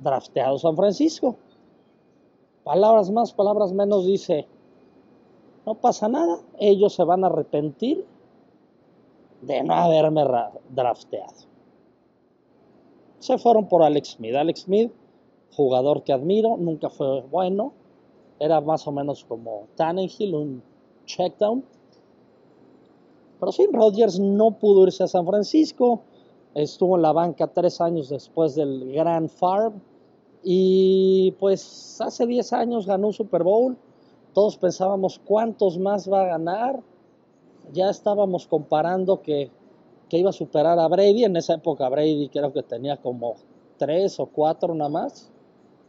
drafteado 0.01 0.57
San 0.57 0.75
Francisco? 0.75 1.37
Palabras 2.65 3.11
más, 3.11 3.35
palabras 3.35 3.71
menos 3.75 4.07
dice, 4.07 4.47
no 5.67 5.75
pasa 5.75 6.09
nada, 6.09 6.41
ellos 6.59 6.95
se 6.95 7.05
van 7.05 7.25
a 7.25 7.27
arrepentir 7.27 8.03
de 9.43 9.63
no 9.63 9.75
haberme 9.75 10.25
drafteado. 10.71 11.35
Se 13.19 13.37
fueron 13.37 13.69
por 13.69 13.83
Alex 13.83 14.13
Smith. 14.13 14.35
Alex 14.35 14.61
Smith, 14.61 14.91
jugador 15.53 16.05
que 16.05 16.15
admiro, 16.15 16.57
nunca 16.57 16.89
fue 16.89 17.21
bueno, 17.31 17.75
era 18.39 18.63
más 18.63 18.87
o 18.87 18.93
menos 18.93 19.27
como 19.27 19.67
Tannehill, 19.75 20.35
un 20.35 20.63
checkdown. 21.05 21.63
Pero 23.39 23.53
sí, 23.53 23.69
Rodgers 23.71 24.19
no 24.19 24.53
pudo 24.53 24.85
irse 24.85 25.05
a 25.05 25.09
San 25.09 25.27
Francisco, 25.27 26.01
estuvo 26.63 26.97
en 26.97 27.03
la 27.03 27.13
banca 27.13 27.47
tres 27.47 27.81
años 27.81 28.09
después 28.09 28.55
del 28.55 28.93
Grand 28.93 29.29
Farm 29.29 29.81
y 30.43 31.33
pues 31.39 32.01
hace 32.01 32.27
10 32.27 32.53
años 32.53 32.87
ganó 32.87 33.09
un 33.09 33.13
Super 33.13 33.43
Bowl. 33.43 33.77
Todos 34.35 34.57
pensábamos 34.57 35.21
cuántos 35.25 35.79
más 35.79 36.11
va 36.11 36.23
a 36.23 36.27
ganar. 36.27 36.81
Ya 37.73 37.91
estábamos 37.91 38.47
comparando 38.47 39.21
que, 39.23 39.51
que 40.09 40.19
iba 40.19 40.31
a 40.31 40.33
superar 40.33 40.79
a 40.79 40.89
Brady. 40.89 41.25
En 41.25 41.37
esa 41.37 41.55
época 41.55 41.89
Brady 41.89 42.29
creo 42.29 42.53
que 42.53 42.63
tenía 42.63 42.97
como 42.97 43.35
3 43.79 44.21
o 44.21 44.27
4 44.27 44.75
nada 44.75 44.91
más. 44.91 45.31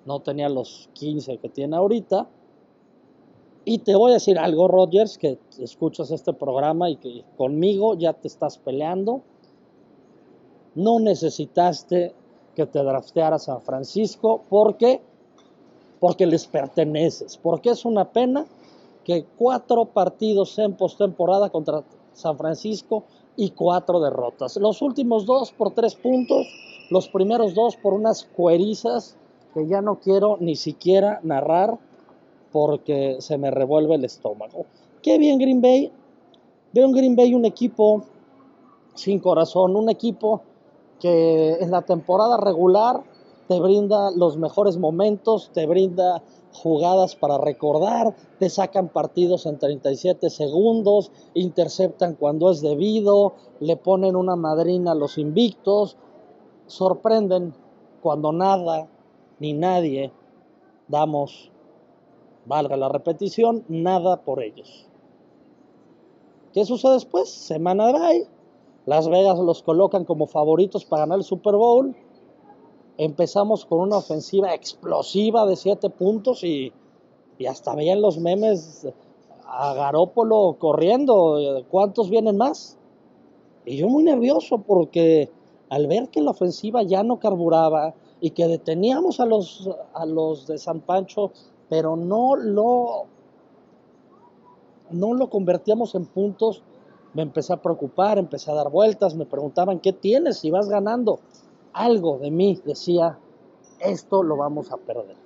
No 0.05 0.19
tenía 0.19 0.49
los 0.49 0.89
15 0.93 1.37
que 1.37 1.49
tiene 1.49 1.75
ahorita. 1.75 2.27
Y 3.65 3.79
te 3.79 3.95
voy 3.95 4.11
a 4.11 4.13
decir 4.15 4.39
algo, 4.39 4.67
Rogers, 4.67 5.17
que 5.17 5.37
escuchas 5.59 6.11
este 6.11 6.33
programa 6.33 6.89
y 6.89 6.95
que 6.95 7.23
conmigo 7.37 7.95
ya 7.95 8.13
te 8.13 8.27
estás 8.27 8.57
peleando. 8.57 9.21
No 10.75 10.99
necesitaste 10.99 12.13
que 12.55 12.65
te 12.65 12.79
drafteara 12.79 13.39
San 13.39 13.61
Francisco 13.61 14.41
porque 14.49 15.01
porque 15.99 16.25
les 16.25 16.47
perteneces, 16.47 17.37
porque 17.37 17.71
es 17.71 17.85
una 17.85 18.05
pena 18.05 18.45
que 19.03 19.25
cuatro 19.37 19.85
partidos 19.85 20.57
en 20.59 20.73
postemporada 20.73 21.49
contra 21.49 21.83
San 22.13 22.37
Francisco 22.37 23.03
y 23.35 23.51
cuatro 23.51 23.99
derrotas. 23.99 24.57
Los 24.57 24.81
últimos 24.81 25.25
dos 25.25 25.51
por 25.51 25.71
tres 25.71 25.95
puntos, 25.95 26.47
los 26.89 27.09
primeros 27.09 27.53
dos 27.53 27.75
por 27.75 27.93
unas 27.93 28.23
cuerizas 28.23 29.17
que 29.53 29.67
ya 29.67 29.81
no 29.81 29.99
quiero 29.99 30.37
ni 30.39 30.55
siquiera 30.55 31.19
narrar 31.23 31.77
porque 32.51 33.17
se 33.19 33.37
me 33.37 33.51
revuelve 33.51 33.95
el 33.95 34.05
estómago. 34.05 34.65
Qué 35.01 35.17
bien 35.17 35.39
Green 35.39 35.61
Bay. 35.61 35.91
Veo 36.73 36.85
en 36.85 36.91
Green 36.91 37.15
Bay 37.15 37.33
un 37.33 37.45
equipo 37.45 38.03
sin 38.95 39.19
corazón, 39.19 39.75
un 39.75 39.89
equipo 39.89 40.41
que 40.99 41.53
en 41.59 41.71
la 41.71 41.83
temporada 41.83 42.37
regular 42.37 43.03
te 43.47 43.59
brinda 43.59 44.11
los 44.11 44.37
mejores 44.37 44.77
momentos, 44.77 45.51
te 45.53 45.65
brinda 45.65 46.23
jugadas 46.53 47.15
para 47.15 47.37
recordar, 47.37 48.15
te 48.39 48.49
sacan 48.49 48.89
partidos 48.89 49.45
en 49.45 49.57
37 49.57 50.29
segundos, 50.29 51.11
interceptan 51.33 52.15
cuando 52.15 52.51
es 52.51 52.61
debido, 52.61 53.33
le 53.59 53.77
ponen 53.77 54.15
una 54.15 54.35
madrina 54.35 54.91
a 54.91 54.95
los 54.95 55.17
invictos, 55.17 55.97
sorprenden 56.67 57.53
cuando 58.01 58.31
nada 58.31 58.87
ni 59.39 59.53
nadie 59.53 60.11
damos 60.87 61.51
valga 62.49 62.75
la 62.75 62.89
repetición, 62.89 63.63
nada 63.67 64.23
por 64.23 64.41
ellos. 64.41 64.87
¿Qué 66.51 66.65
sucede 66.65 66.93
después? 66.93 67.29
Semana 67.29 67.87
de 67.87 67.93
bye. 67.93 68.38
Las 68.89 69.07
Vegas 69.07 69.37
los 69.37 69.61
colocan 69.61 70.03
como 70.03 70.25
favoritos 70.25 70.83
para 70.83 71.01
ganar 71.01 71.19
el 71.19 71.23
Super 71.23 71.55
Bowl. 71.55 71.95
Empezamos 72.97 73.63
con 73.67 73.81
una 73.81 73.97
ofensiva 73.97 74.55
explosiva 74.55 75.45
de 75.45 75.55
7 75.55 75.91
puntos 75.91 76.43
y, 76.43 76.73
hasta 77.47 77.75
veían 77.75 78.01
los 78.01 78.17
memes 78.17 78.87
a 79.45 79.75
Garópolo 79.75 80.55
corriendo. 80.57 81.37
¿Cuántos 81.69 82.09
vienen 82.09 82.37
más? 82.37 82.79
Y 83.63 83.77
yo 83.77 83.87
muy 83.89 84.01
nervioso 84.01 84.57
porque 84.57 85.29
al 85.69 85.85
ver 85.85 86.09
que 86.09 86.23
la 86.23 86.31
ofensiva 86.31 86.81
ya 86.81 87.03
no 87.03 87.19
carburaba 87.19 87.93
y 88.19 88.31
que 88.31 88.47
deteníamos 88.47 89.19
a 89.19 89.27
los, 89.27 89.69
a 89.93 90.07
los 90.07 90.47
de 90.47 90.57
San 90.57 90.81
Pancho 90.81 91.31
pero 91.69 91.95
no 91.95 92.35
lo, 92.35 93.05
no 94.89 95.13
lo 95.13 95.29
convertíamos 95.29 95.93
en 95.93 96.07
puntos. 96.07 96.63
Me 97.13 97.23
empecé 97.23 97.53
a 97.53 97.61
preocupar, 97.61 98.17
empecé 98.17 98.51
a 98.51 98.55
dar 98.55 98.69
vueltas, 98.69 99.15
me 99.15 99.25
preguntaban, 99.25 99.79
¿qué 99.79 99.93
tienes 99.93 100.37
si 100.37 100.51
vas 100.51 100.69
ganando? 100.69 101.19
Algo 101.73 102.17
de 102.19 102.31
mí 102.31 102.59
decía, 102.65 103.17
esto 103.79 104.23
lo 104.23 104.37
vamos 104.37 104.71
a 104.71 104.77
perder. 104.77 105.17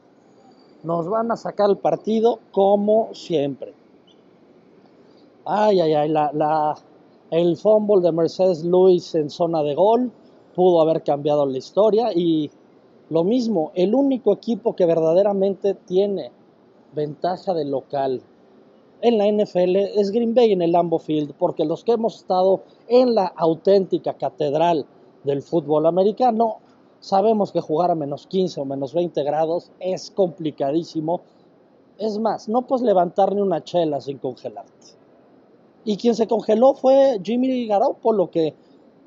Nos 0.84 1.08
van 1.10 1.32
a 1.32 1.38
sacar 1.38 1.70
el 1.70 1.78
partido 1.78 2.40
como 2.52 3.13
siempre. 3.13 3.74
Ay, 5.46 5.82
ay, 5.82 5.94
ay, 5.94 6.10
la, 6.10 6.32
la, 6.34 6.75
el 7.32 7.58
fumble 7.58 8.02
de 8.02 8.12
Mercedes 8.12 8.63
Luis 8.63 9.13
en 9.16 9.30
zona 9.30 9.62
de 9.63 9.75
gol 9.75 10.12
pudo 10.56 10.82
haber 10.82 11.04
cambiado 11.04 11.46
la 11.46 11.58
historia 11.58 12.13
y 12.13 12.50
lo 13.10 13.24
mismo, 13.24 13.72
el 13.75 13.94
único 13.94 14.34
equipo 14.34 14.75
que 14.75 14.86
verdaderamente 14.86 15.74
tiene 15.74 16.32
ventaja 16.96 17.54
de 17.54 17.66
local 17.66 18.22
en 19.03 19.17
la 19.17 19.27
NFL 19.27 19.75
es 20.00 20.12
Green 20.12 20.33
Bay 20.33 20.53
en 20.53 20.62
el 20.62 20.72
Lambeau 20.72 20.98
Field, 20.98 21.33
porque 21.38 21.65
los 21.65 21.83
que 21.83 21.91
hemos 21.91 22.15
estado 22.15 22.62
en 22.88 23.13
la 23.13 23.25
auténtica 23.36 24.13
catedral 24.13 24.86
del 25.25 25.41
fútbol 25.41 25.86
americano, 25.86 26.60
sabemos 27.01 27.51
que 27.51 27.60
jugar 27.60 27.91
a 27.91 27.95
menos 27.95 28.27
15 28.27 28.62
o 28.62 28.65
menos 28.65 28.93
20 28.93 29.22
grados 29.24 29.72
es 29.81 30.10
complicadísimo. 30.10 31.19
Es 31.98 32.17
más, 32.17 32.48
no 32.48 32.62
puedes 32.62 32.83
levantar 32.83 33.36
ni 33.36 33.41
una 33.41 33.62
chela 33.62 34.00
sin 34.00 34.19
congelarte. 34.19 34.72
Y 35.83 35.98
quien 35.98 36.15
se 36.15 36.27
congeló 36.27 36.74
fue 36.74 37.19
Jimmy 37.22 37.67
Garoppolo, 37.67 38.31
que 38.31 38.55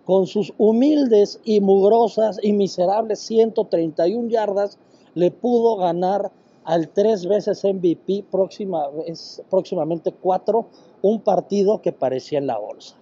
con 0.05 0.27
sus 0.27 0.53
humildes 0.59 1.41
y 1.43 1.61
mugrosas 1.63 2.39
y 2.43 2.53
miserables 2.53 3.21
131 3.21 4.29
yardas, 4.29 4.79
le 5.15 5.31
pudo 5.31 5.77
ganar 5.77 6.31
al 6.67 6.89
tres 6.89 7.27
veces 7.27 7.65
MVP, 7.65 8.25
próxima 8.29 8.89
vez, 8.89 9.41
próximamente 9.49 10.13
cuatro, 10.13 10.67
un 11.01 11.21
partido 11.21 11.81
que 11.81 11.93
parecía 11.93 12.39
en 12.39 12.49
la 12.49 12.59
bolsa. 12.59 12.97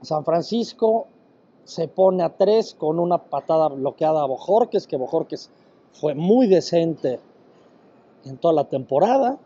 San 0.00 0.24
Francisco 0.24 1.06
se 1.64 1.88
pone 1.88 2.22
a 2.22 2.36
tres 2.36 2.74
con 2.74 2.98
una 2.98 3.18
patada 3.18 3.68
bloqueada 3.68 4.22
a 4.22 4.26
Bojorques, 4.26 4.86
que 4.86 4.96
Bojorques 4.96 5.50
fue 5.92 6.14
muy 6.14 6.46
decente 6.46 7.20
en 8.24 8.38
toda 8.38 8.54
la 8.54 8.64
temporada. 8.64 9.38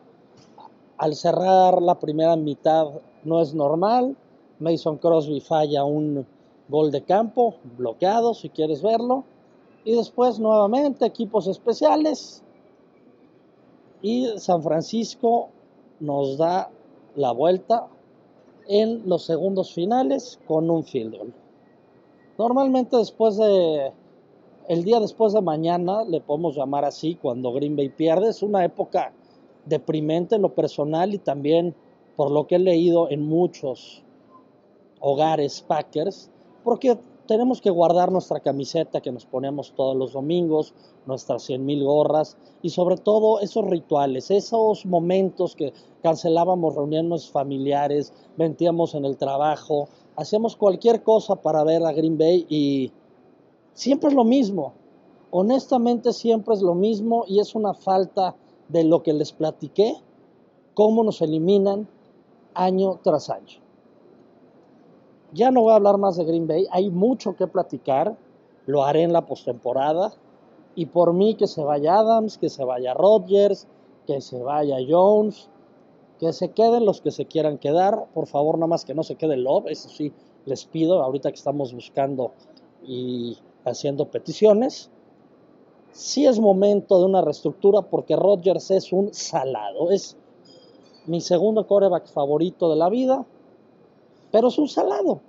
Al 0.96 1.16
cerrar 1.16 1.82
la 1.82 1.98
primera 1.98 2.36
mitad 2.36 2.86
no 3.24 3.40
es 3.40 3.52
normal, 3.52 4.16
Mason 4.60 4.98
Crosby 4.98 5.40
falla 5.40 5.82
un 5.82 6.24
gol 6.68 6.92
de 6.92 7.02
campo, 7.02 7.56
bloqueado 7.76 8.32
si 8.32 8.48
quieres 8.48 8.80
verlo. 8.80 9.24
Y 9.84 9.96
después 9.96 10.38
nuevamente 10.38 11.04
equipos 11.04 11.46
especiales. 11.46 12.42
Y 14.00 14.28
San 14.36 14.62
Francisco 14.62 15.48
nos 16.00 16.38
da 16.38 16.70
la 17.14 17.32
vuelta 17.32 17.88
en 18.68 19.08
los 19.08 19.24
segundos 19.24 19.72
finales 19.72 20.38
con 20.46 20.70
un 20.70 20.84
field 20.84 21.16
goal. 21.16 21.34
Normalmente 22.38 22.96
después 22.96 23.36
de 23.36 23.92
el 24.68 24.84
día 24.84 25.00
después 25.00 25.32
de 25.32 25.40
mañana, 25.40 26.04
le 26.04 26.20
podemos 26.20 26.56
llamar 26.56 26.84
así, 26.84 27.16
cuando 27.16 27.52
Green 27.52 27.76
Bay 27.76 27.88
pierde, 27.88 28.28
es 28.28 28.42
una 28.42 28.64
época 28.64 29.12
deprimente 29.66 30.36
en 30.36 30.42
lo 30.42 30.54
personal 30.54 31.14
y 31.14 31.18
también 31.18 31.74
por 32.16 32.30
lo 32.30 32.46
que 32.46 32.56
he 32.56 32.58
leído 32.58 33.10
en 33.10 33.26
muchos 33.26 34.02
hogares 35.00 35.62
Packers, 35.66 36.30
porque 36.62 36.96
tenemos 37.26 37.60
que 37.60 37.70
guardar 37.70 38.10
nuestra 38.10 38.40
camiseta 38.40 39.00
que 39.00 39.12
nos 39.12 39.26
ponemos 39.26 39.72
todos 39.74 39.96
los 39.96 40.12
domingos, 40.12 40.74
nuestras 41.06 41.42
100 41.44 41.64
mil 41.64 41.84
gorras 41.84 42.36
y 42.62 42.70
sobre 42.70 42.96
todo 42.96 43.40
esos 43.40 43.64
rituales, 43.64 44.30
esos 44.30 44.84
momentos 44.86 45.54
que 45.54 45.72
cancelábamos 46.02 46.74
reuniones 46.74 47.30
familiares, 47.30 48.12
mentíamos 48.36 48.94
en 48.94 49.04
el 49.04 49.16
trabajo, 49.16 49.88
hacíamos 50.16 50.56
cualquier 50.56 51.02
cosa 51.02 51.36
para 51.36 51.64
ver 51.64 51.84
a 51.84 51.92
Green 51.92 52.18
Bay 52.18 52.46
y 52.48 52.92
siempre 53.72 54.10
es 54.10 54.14
lo 54.14 54.24
mismo. 54.24 54.74
Honestamente 55.30 56.12
siempre 56.12 56.54
es 56.54 56.62
lo 56.62 56.74
mismo 56.74 57.24
y 57.26 57.38
es 57.38 57.54
una 57.54 57.72
falta 57.72 58.36
de 58.68 58.84
lo 58.84 59.02
que 59.02 59.12
les 59.12 59.32
platiqué, 59.32 59.94
cómo 60.74 61.04
nos 61.04 61.22
eliminan 61.22 61.88
año 62.54 63.00
tras 63.02 63.30
año. 63.30 63.61
Ya 65.32 65.50
no 65.50 65.62
voy 65.62 65.72
a 65.72 65.76
hablar 65.76 65.96
más 65.98 66.16
de 66.16 66.24
Green 66.24 66.46
Bay, 66.46 66.66
hay 66.70 66.90
mucho 66.90 67.36
que 67.36 67.46
platicar, 67.46 68.16
lo 68.66 68.84
haré 68.84 69.02
en 69.02 69.12
la 69.12 69.26
postemporada, 69.26 70.12
Y 70.74 70.86
por 70.86 71.12
mí 71.12 71.34
que 71.34 71.46
se 71.46 71.62
vaya 71.62 71.98
Adams, 71.98 72.38
que 72.38 72.48
se 72.48 72.64
vaya 72.64 72.94
Rodgers, 72.94 73.66
que 74.06 74.22
se 74.22 74.42
vaya 74.42 74.78
Jones, 74.88 75.50
que 76.18 76.32
se 76.32 76.50
queden 76.52 76.86
los 76.86 77.00
que 77.00 77.10
se 77.10 77.26
quieran 77.26 77.58
quedar. 77.58 78.06
Por 78.14 78.26
favor, 78.26 78.56
nada 78.56 78.68
más 78.68 78.84
que 78.84 78.94
no 78.94 79.02
se 79.02 79.16
quede 79.16 79.36
Love, 79.36 79.66
eso 79.66 79.88
sí, 79.88 80.12
les 80.44 80.64
pido, 80.64 81.02
ahorita 81.02 81.30
que 81.30 81.36
estamos 81.36 81.74
buscando 81.74 82.32
y 82.82 83.36
haciendo 83.64 84.06
peticiones. 84.06 84.90
Sí 85.90 86.26
es 86.26 86.40
momento 86.40 86.98
de 86.98 87.04
una 87.04 87.20
reestructura 87.20 87.82
porque 87.82 88.16
Rodgers 88.16 88.70
es 88.70 88.92
un 88.92 89.12
salado, 89.12 89.90
es 89.90 90.16
mi 91.06 91.20
segundo 91.20 91.66
coreback 91.66 92.06
favorito 92.06 92.70
de 92.70 92.76
la 92.76 92.88
vida, 92.88 93.26
pero 94.32 94.48
es 94.48 94.58
un 94.58 94.68
salado. 94.68 95.20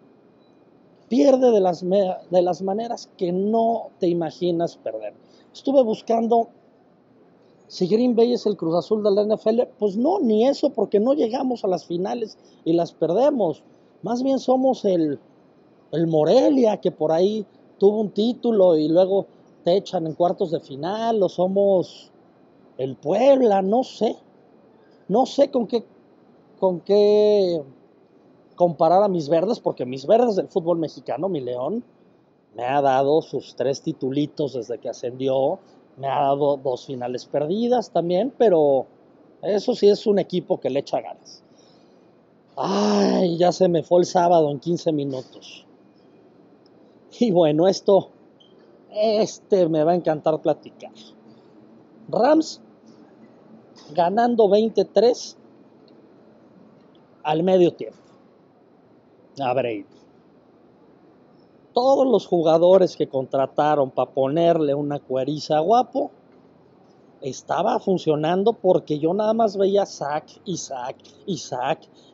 Pierde 1.10 1.52
de 1.52 1.60
las, 1.60 1.82
de 1.82 2.42
las 2.42 2.62
maneras 2.64 3.10
que 3.18 3.32
no 3.32 3.90
te 4.00 4.08
imaginas 4.08 4.78
perder. 4.78 5.14
Estuve 5.54 5.84
buscando 5.84 6.48
si 7.68 7.88
Green 7.88 8.16
Bay 8.16 8.34
es 8.34 8.46
el 8.46 8.58
Cruz 8.58 8.76
Azul 8.76 9.04
de 9.04 9.12
la 9.12 9.24
NFL, 9.24 9.62
pues 9.80 9.98
no, 9.98 10.20
ni 10.20 10.48
eso, 10.48 10.70
porque 10.70 11.00
no 11.00 11.14
llegamos 11.14 11.64
a 11.64 11.68
las 11.68 11.86
finales 11.86 12.38
y 12.66 12.74
las 12.74 12.94
perdemos. 12.94 13.64
Más 14.02 14.22
bien 14.24 14.40
somos 14.40 14.86
el, 14.86 15.20
el 15.92 16.08
Morelia, 16.08 16.78
que 16.78 16.92
por 16.92 17.12
ahí 17.12 17.46
tuvo 17.80 18.02
un 18.02 18.12
título 18.12 18.78
y 18.78 18.88
luego 18.90 19.26
te 19.64 19.76
echan 19.76 20.06
en 20.08 20.14
cuartos 20.14 20.52
de 20.52 20.60
final, 20.60 21.24
o 21.24 21.30
somos 21.30 22.12
el 22.78 22.96
Puebla, 22.96 23.62
no 23.62 23.84
sé. 23.84 24.18
No 25.08 25.26
sé 25.26 25.50
con 25.50 25.68
qué, 25.68 25.84
con 26.60 26.80
qué 26.82 27.62
comparar 28.56 29.04
a 29.04 29.08
mis 29.08 29.30
verdes, 29.30 29.60
porque 29.60 29.86
mis 29.86 30.06
verdes 30.06 30.36
del 30.36 30.48
fútbol 30.48 30.78
mexicano, 30.78 31.30
mi 31.30 31.42
León, 31.42 31.84
me 32.56 32.64
ha 32.64 32.82
dado 32.82 33.22
sus 33.22 33.56
tres 33.56 33.82
titulitos 33.82 34.54
desde 34.54 34.78
que 34.78 34.90
ascendió, 34.90 35.60
me 35.98 36.08
ha 36.08 36.22
dado 36.22 36.58
dos 36.58 36.86
finales 36.86 37.26
perdidas 37.26 37.92
también, 37.92 38.34
pero 38.38 38.86
eso 39.42 39.76
sí 39.76 39.90
es 39.90 40.06
un 40.08 40.20
equipo 40.20 40.60
que 40.60 40.70
le 40.70 40.80
echa 40.80 41.02
ganas. 41.02 41.44
Ay, 42.56 43.38
ya 43.38 43.52
se 43.52 43.68
me 43.68 43.84
fue 43.84 44.02
el 44.02 44.06
sábado 44.06 44.52
en 44.52 44.60
15 44.60 44.92
minutos. 44.92 45.66
Y 47.20 47.32
bueno, 47.32 47.68
esto, 47.68 48.10
este 48.92 49.68
me 49.70 49.84
va 49.84 49.92
a 49.92 49.96
encantar 49.96 50.42
platicar. 50.42 50.92
Rams 52.10 52.62
ganando 53.94 54.50
23 54.50 55.38
al 57.24 57.44
medio 57.44 57.74
tiempo. 57.74 58.03
A 59.40 59.54
Brady. 59.54 59.86
Todos 61.74 62.06
los 62.08 62.28
jugadores 62.28 62.96
que 62.96 63.08
contrataron 63.08 63.90
para 63.90 64.12
ponerle 64.12 64.76
una 64.76 65.00
cueriza 65.00 65.60
guapo, 65.60 66.12
estaba 67.24 67.80
funcionando 67.80 68.54
porque 68.54 69.00
yo 69.00 69.14
nada 69.14 69.34
más 69.34 69.58
veía 69.58 69.86
sack 69.86 70.42
y 70.46 70.58
sack 70.58 70.98
y 71.26 71.42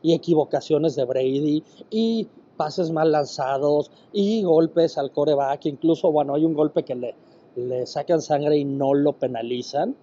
y 0.02 0.14
equivocaciones 0.14 0.94
de 0.94 1.04
Brady 1.04 1.64
y 1.90 2.28
pases 2.56 2.90
mal 2.90 3.10
lanzados 3.10 3.90
y 4.12 4.42
golpes 4.42 4.96
al 4.98 5.10
coreback. 5.10 5.66
Incluso, 5.66 6.12
bueno, 6.12 6.34
hay 6.34 6.44
un 6.44 6.54
golpe 6.54 6.84
que 6.84 6.94
le, 6.94 7.14
le 7.56 7.86
sacan 7.86 8.22
sangre 8.22 8.56
y 8.56 8.64
no 8.64 8.94
lo 8.94 9.14
penalizan. 9.14 9.96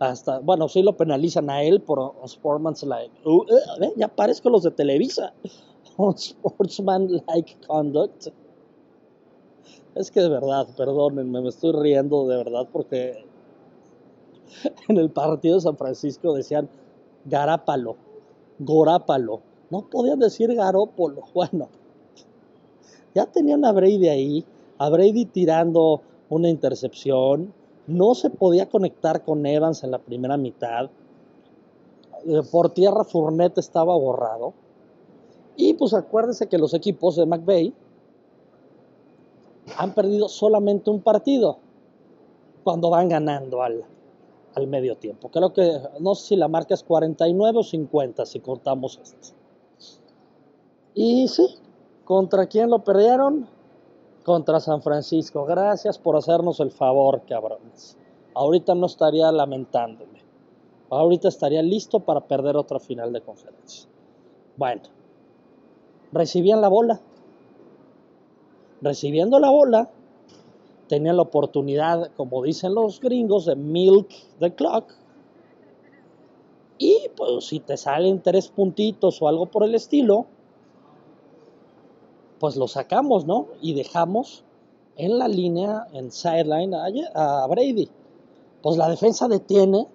Hasta, 0.00 0.40
bueno, 0.40 0.68
sí 0.68 0.82
lo 0.82 0.96
penalizan 0.96 1.50
a 1.50 1.62
él 1.62 1.80
por 1.80 2.14
sportsmanlike. 2.26 3.12
Uh, 3.24 3.42
uh, 3.42 3.46
ya 3.96 4.08
parezco 4.08 4.50
los 4.50 4.62
de 4.62 4.70
Televisa. 4.70 5.32
Sportsman-like 5.98 7.56
conduct. 7.66 8.28
Es 9.94 10.10
que 10.10 10.20
de 10.20 10.28
verdad, 10.28 10.68
perdónenme, 10.76 11.40
me 11.40 11.48
estoy 11.48 11.72
riendo 11.72 12.28
de 12.28 12.36
verdad 12.36 12.68
porque 12.72 13.24
en 14.88 14.96
el 14.96 15.10
partido 15.10 15.56
de 15.56 15.62
San 15.62 15.76
Francisco 15.76 16.34
decían 16.34 16.68
Garápalo, 17.24 17.96
Gorápalo. 18.60 19.40
No 19.70 19.88
podían 19.90 20.20
decir 20.20 20.54
Garópolo. 20.54 21.22
Bueno, 21.34 21.68
ya 23.14 23.26
tenían 23.26 23.64
a 23.64 23.72
Brady 23.72 24.08
ahí, 24.08 24.44
a 24.78 24.88
Brady 24.90 25.24
tirando 25.24 26.02
una 26.28 26.48
intercepción, 26.48 27.52
no 27.86 28.14
se 28.14 28.30
podía 28.30 28.68
conectar 28.68 29.24
con 29.24 29.44
Evans 29.46 29.82
en 29.82 29.90
la 29.90 29.98
primera 29.98 30.36
mitad, 30.36 30.90
eh, 32.26 32.42
por 32.50 32.70
tierra 32.70 33.04
Fournette 33.04 33.58
estaba 33.58 33.96
borrado, 33.96 34.52
y 35.58 35.74
pues 35.74 35.92
acuérdense 35.92 36.46
que 36.46 36.56
los 36.56 36.72
equipos 36.72 37.16
de 37.16 37.26
McVeigh 37.26 37.74
han 39.76 39.92
perdido 39.92 40.28
solamente 40.28 40.88
un 40.88 41.02
partido 41.02 41.58
cuando 42.64 42.88
van 42.88 43.10
ganando 43.10 43.62
al, 43.62 43.84
al 44.54 44.66
medio 44.66 44.96
tiempo. 44.96 45.28
Creo 45.28 45.52
que 45.52 45.78
no 46.00 46.14
sé 46.14 46.28
si 46.28 46.36
la 46.36 46.48
marca 46.48 46.72
es 46.72 46.82
49 46.82 47.58
o 47.58 47.62
50 47.62 48.24
si 48.24 48.40
contamos 48.40 48.98
esto. 49.02 49.34
Y 50.94 51.28
sí, 51.28 51.58
¿Contra 52.08 52.46
quién 52.46 52.70
lo 52.70 52.78
perdieron? 52.84 53.46
Contra 54.24 54.60
San 54.60 54.80
Francisco. 54.80 55.44
Gracias 55.44 55.98
por 55.98 56.16
hacernos 56.16 56.58
el 56.58 56.70
favor, 56.70 57.20
cabrones. 57.28 57.98
Ahorita 58.32 58.74
no 58.74 58.86
estaría 58.86 59.30
lamentándome. 59.30 60.22
Ahorita 60.88 61.28
estaría 61.28 61.60
listo 61.60 62.00
para 62.00 62.20
perder 62.20 62.56
otra 62.56 62.80
final 62.80 63.12
de 63.12 63.20
conferencia. 63.20 63.90
Bueno, 64.56 64.80
recibían 66.12 66.60
la 66.60 66.68
bola. 66.68 67.00
Recibiendo 68.80 69.40
la 69.40 69.50
bola, 69.50 69.90
tenían 70.88 71.16
la 71.16 71.22
oportunidad, 71.22 72.10
como 72.16 72.42
dicen 72.42 72.74
los 72.74 73.00
gringos, 73.00 73.46
de 73.46 73.56
milk 73.56 74.08
the 74.38 74.54
clock. 74.54 74.92
Y 76.78 76.96
pues 77.16 77.46
si 77.46 77.60
te 77.60 77.76
salen 77.76 78.22
tres 78.22 78.48
puntitos 78.48 79.20
o 79.20 79.28
algo 79.28 79.46
por 79.46 79.64
el 79.64 79.74
estilo, 79.74 80.26
pues 82.38 82.56
lo 82.56 82.68
sacamos, 82.68 83.26
¿no? 83.26 83.48
Y 83.60 83.74
dejamos 83.74 84.44
en 84.96 85.18
la 85.18 85.28
línea, 85.28 85.86
en 85.92 86.10
sideline, 86.10 86.74
a, 87.14 87.46
Brady. 87.48 87.88
Pues 88.62 88.76
la 88.76 88.88
defensa 88.88 89.28
detiene, 89.28 89.86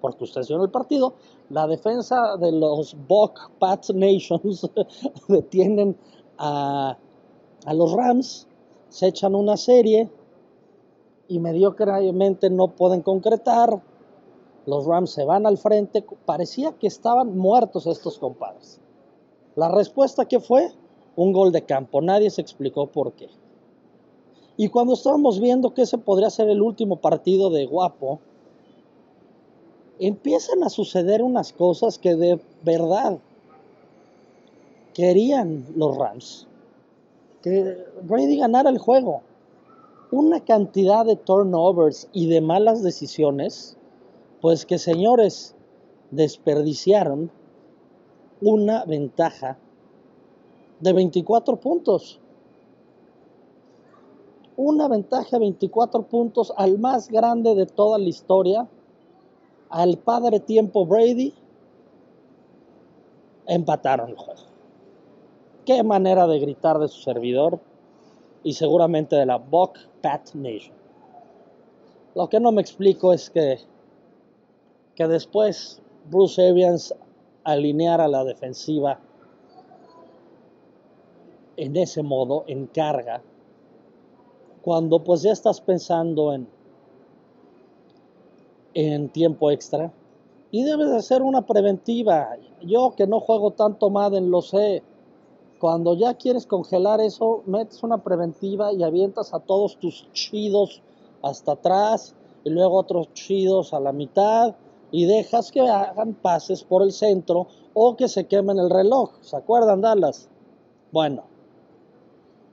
porque 0.00 0.24
ustedes 0.24 0.48
vieron 0.48 0.64
el 0.64 0.70
partido, 0.70 1.14
la 1.50 1.66
defensa 1.66 2.36
de 2.36 2.52
los 2.52 2.96
Buck 3.08 3.50
Pat 3.58 3.90
Nations 3.90 4.68
detienen 5.28 5.96
a, 6.38 6.96
a 7.66 7.74
los 7.74 7.92
Rams, 7.92 8.46
se 8.88 9.08
echan 9.08 9.34
una 9.34 9.56
serie 9.56 10.08
y 11.28 11.38
mediocremente 11.38 12.50
no 12.50 12.68
pueden 12.68 13.02
concretar. 13.02 13.82
Los 14.66 14.86
Rams 14.86 15.10
se 15.10 15.24
van 15.24 15.46
al 15.46 15.58
frente. 15.58 16.04
Parecía 16.24 16.72
que 16.72 16.86
estaban 16.86 17.36
muertos 17.36 17.86
estos 17.86 18.18
compadres. 18.18 18.80
La 19.56 19.68
respuesta 19.68 20.26
que 20.26 20.38
fue, 20.38 20.70
un 21.16 21.32
gol 21.32 21.52
de 21.52 21.62
campo. 21.62 22.00
Nadie 22.00 22.30
se 22.30 22.40
explicó 22.40 22.86
por 22.86 23.12
qué. 23.12 23.28
Y 24.56 24.68
cuando 24.68 24.94
estábamos 24.94 25.40
viendo 25.40 25.74
que 25.74 25.82
ese 25.82 25.98
podría 25.98 26.30
ser 26.30 26.48
el 26.48 26.62
último 26.62 26.96
partido 26.96 27.50
de 27.50 27.66
Guapo, 27.66 28.20
empiezan 30.00 30.64
a 30.64 30.70
suceder 30.70 31.22
unas 31.22 31.52
cosas 31.52 31.98
que 31.98 32.16
de 32.16 32.40
verdad 32.62 33.18
querían 34.94 35.66
los 35.76 35.96
Rams. 35.96 36.46
Que 37.42 37.76
Brady 38.02 38.38
ganara 38.38 38.70
el 38.70 38.78
juego. 38.78 39.22
Una 40.10 40.40
cantidad 40.40 41.04
de 41.04 41.16
turnovers 41.16 42.08
y 42.12 42.28
de 42.28 42.40
malas 42.40 42.82
decisiones, 42.82 43.76
pues 44.40 44.66
que 44.66 44.78
señores 44.78 45.54
desperdiciaron 46.10 47.30
una 48.40 48.84
ventaja 48.84 49.58
de 50.80 50.92
24 50.92 51.56
puntos. 51.56 52.18
Una 54.56 54.88
ventaja 54.88 55.28
de 55.32 55.40
24 55.40 56.02
puntos 56.02 56.52
al 56.56 56.78
más 56.78 57.08
grande 57.08 57.54
de 57.54 57.66
toda 57.66 57.98
la 57.98 58.08
historia, 58.08 58.68
al 59.70 59.98
padre 59.98 60.40
tiempo 60.40 60.84
Brady, 60.84 61.32
empataron 63.46 64.10
el 64.10 64.16
juego. 64.16 64.42
Qué 65.64 65.82
manera 65.82 66.26
de 66.26 66.40
gritar 66.40 66.78
de 66.78 66.88
su 66.88 67.00
servidor 67.00 67.60
y 68.42 68.54
seguramente 68.54 69.16
de 69.16 69.26
la 69.26 69.38
Buck 69.38 69.78
Pat 70.02 70.34
Nation. 70.34 70.74
Lo 72.14 72.28
que 72.28 72.40
no 72.40 72.50
me 72.50 72.60
explico 72.60 73.12
es 73.12 73.30
que, 73.30 73.58
que 74.96 75.06
después 75.06 75.80
Bruce 76.10 76.48
Arians 76.48 76.94
alineara 77.44 78.08
la 78.08 78.24
defensiva 78.24 78.98
en 81.56 81.76
ese 81.76 82.02
modo, 82.02 82.44
en 82.46 82.66
carga, 82.66 83.22
cuando 84.62 85.04
pues 85.04 85.22
ya 85.22 85.32
estás 85.32 85.60
pensando 85.60 86.32
en, 86.32 86.48
en 88.74 89.08
tiempo 89.08 89.50
extra 89.50 89.92
y 90.50 90.64
debes 90.64 90.90
hacer 90.90 91.22
una 91.22 91.46
preventiva. 91.46 92.36
Yo 92.62 92.94
que 92.96 93.06
no 93.06 93.20
juego 93.20 93.52
tanto 93.52 93.90
Madden 93.90 94.30
lo 94.30 94.42
sé. 94.42 94.82
Cuando 95.58 95.94
ya 95.94 96.14
quieres 96.14 96.46
congelar 96.46 97.00
eso, 97.00 97.42
metes 97.46 97.82
una 97.82 97.98
preventiva 97.98 98.72
y 98.72 98.82
avientas 98.82 99.34
a 99.34 99.40
todos 99.40 99.76
tus 99.76 100.10
chidos 100.12 100.82
hasta 101.22 101.52
atrás 101.52 102.14
y 102.44 102.50
luego 102.50 102.78
otros 102.78 103.12
chidos 103.12 103.74
a 103.74 103.80
la 103.80 103.92
mitad 103.92 104.54
y 104.90 105.04
dejas 105.04 105.52
que 105.52 105.60
hagan 105.60 106.14
pases 106.14 106.64
por 106.64 106.82
el 106.82 106.92
centro 106.92 107.46
o 107.74 107.96
que 107.96 108.08
se 108.08 108.26
quemen 108.26 108.58
el 108.58 108.70
reloj. 108.70 109.10
¿Se 109.20 109.36
acuerdan, 109.36 109.82
Dallas? 109.82 110.28
Bueno, 110.92 111.24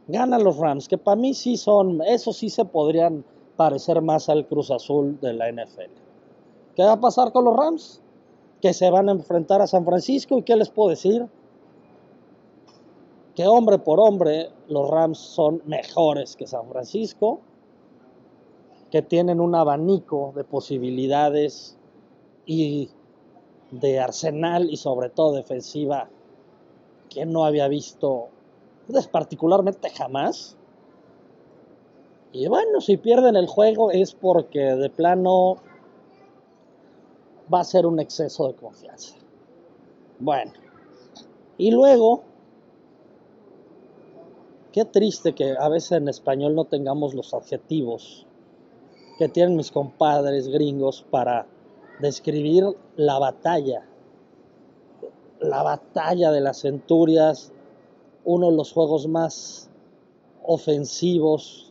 ganan 0.07 0.43
los 0.43 0.57
Rams, 0.57 0.87
que 0.87 0.97
para 0.97 1.15
mí 1.15 1.33
sí 1.33 1.57
son, 1.57 2.01
eso 2.03 2.33
sí 2.33 2.49
se 2.49 2.65
podrían 2.65 3.25
parecer 3.55 4.01
más 4.01 4.29
al 4.29 4.45
Cruz 4.45 4.69
Azul 4.69 5.17
de 5.21 5.33
la 5.33 5.51
NFL. 5.51 6.06
¿Qué 6.77 6.83
va 6.83 6.91
a 6.91 6.99
pasar 6.99 7.31
con 7.31 7.43
los 7.43 7.57
Rams? 7.57 8.01
Que 8.61 8.71
se 8.71 8.91
van 8.91 9.09
a 9.09 9.11
enfrentar 9.11 9.63
a 9.63 9.67
San 9.67 9.83
Francisco 9.83 10.37
y 10.37 10.43
¿qué 10.43 10.55
les 10.55 10.69
puedo 10.69 10.91
decir? 10.91 11.25
Que 13.33 13.47
hombre 13.47 13.79
por 13.79 13.99
hombre 13.99 14.51
los 14.67 14.87
Rams 14.87 15.17
son 15.17 15.63
mejores 15.65 16.35
que 16.35 16.45
San 16.45 16.69
Francisco, 16.69 17.39
que 18.91 19.01
tienen 19.01 19.41
un 19.41 19.55
abanico 19.55 20.33
de 20.35 20.43
posibilidades 20.43 21.75
y 22.45 22.91
de 23.71 23.99
arsenal 23.99 24.69
y 24.69 24.77
sobre 24.77 25.09
todo 25.09 25.33
defensiva 25.33 26.09
que 27.09 27.25
no 27.25 27.43
había 27.43 27.67
visto 27.67 28.27
pues, 28.85 29.07
particularmente 29.07 29.89
jamás. 29.89 30.55
Y 32.33 32.47
bueno, 32.47 32.81
si 32.81 32.97
pierden 32.97 33.35
el 33.35 33.47
juego 33.47 33.89
es 33.89 34.13
porque 34.13 34.59
de 34.59 34.91
plano 34.91 35.57
va 37.53 37.61
a 37.61 37.63
ser 37.63 37.85
un 37.85 37.99
exceso 37.99 38.47
de 38.47 38.55
confianza. 38.55 39.15
Bueno, 40.19 40.51
y 41.57 41.71
luego, 41.71 42.23
qué 44.71 44.85
triste 44.85 45.33
que 45.33 45.55
a 45.57 45.69
veces 45.69 45.93
en 45.93 46.07
español 46.07 46.55
no 46.55 46.65
tengamos 46.65 47.13
los 47.13 47.33
adjetivos 47.33 48.25
que 49.17 49.29
tienen 49.29 49.55
mis 49.55 49.71
compadres 49.71 50.47
gringos 50.47 51.05
para 51.09 51.47
describir 51.99 52.65
la 52.95 53.17
batalla, 53.17 53.87
la 55.39 55.63
batalla 55.63 56.31
de 56.31 56.41
las 56.41 56.61
centurias, 56.61 57.51
uno 58.25 58.51
de 58.51 58.57
los 58.57 58.73
juegos 58.73 59.07
más 59.07 59.69
ofensivos 60.43 61.66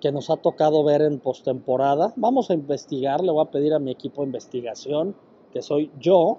que 0.00 0.12
nos 0.12 0.30
ha 0.30 0.36
tocado 0.36 0.82
ver 0.84 1.02
en 1.02 1.18
postemporada. 1.18 2.12
Vamos 2.16 2.50
a 2.50 2.54
investigar, 2.54 3.22
le 3.22 3.32
voy 3.32 3.44
a 3.44 3.50
pedir 3.50 3.74
a 3.74 3.78
mi 3.78 3.90
equipo 3.90 4.22
de 4.22 4.28
investigación, 4.28 5.14
que 5.52 5.62
soy 5.62 5.90
yo, 5.98 6.38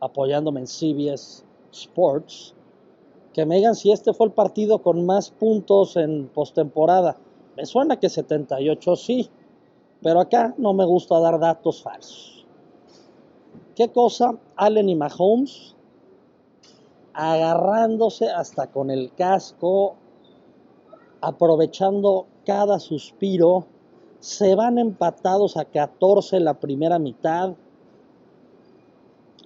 apoyándome 0.00 0.60
en 0.60 0.66
CBS 0.66 1.44
Sports, 1.70 2.54
que 3.32 3.46
me 3.46 3.56
digan 3.56 3.74
si 3.74 3.92
este 3.92 4.12
fue 4.12 4.26
el 4.26 4.32
partido 4.32 4.82
con 4.82 5.06
más 5.06 5.30
puntos 5.30 5.96
en 5.96 6.28
postemporada. 6.28 7.16
Me 7.56 7.66
suena 7.66 7.98
que 7.98 8.08
78 8.08 8.96
sí, 8.96 9.30
pero 10.02 10.20
acá 10.20 10.54
no 10.58 10.72
me 10.72 10.84
gusta 10.84 11.20
dar 11.20 11.38
datos 11.38 11.82
falsos. 11.82 12.46
¿Qué 13.74 13.88
cosa? 13.88 14.38
Allen 14.56 14.88
y 14.88 14.94
Mahomes 14.94 15.76
agarrándose 17.14 18.28
hasta 18.30 18.68
con 18.68 18.90
el 18.90 19.12
casco, 19.14 19.96
aprovechando 21.22 22.26
cada 22.44 22.80
suspiro, 22.80 23.64
se 24.18 24.54
van 24.54 24.78
empatados 24.78 25.56
a 25.56 25.64
14 25.64 26.40
la 26.40 26.54
primera 26.54 26.98
mitad. 26.98 27.54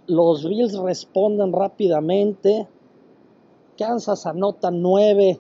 Los 0.07 0.49
Bills 0.49 0.77
responden 0.79 1.53
rápidamente. 1.53 2.67
Kansas 3.79 4.27
anota 4.27 4.71
9 4.71 5.39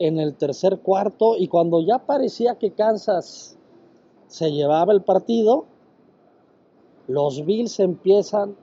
en 0.00 0.18
el 0.18 0.34
tercer 0.34 0.80
cuarto 0.80 1.36
y 1.38 1.46
cuando 1.46 1.80
ya 1.80 2.00
parecía 2.00 2.56
que 2.56 2.72
Kansas 2.72 3.56
se 4.26 4.50
llevaba 4.50 4.92
el 4.92 5.02
partido, 5.02 5.66
los 7.06 7.44
Bills 7.44 7.78
empiezan 7.78 8.56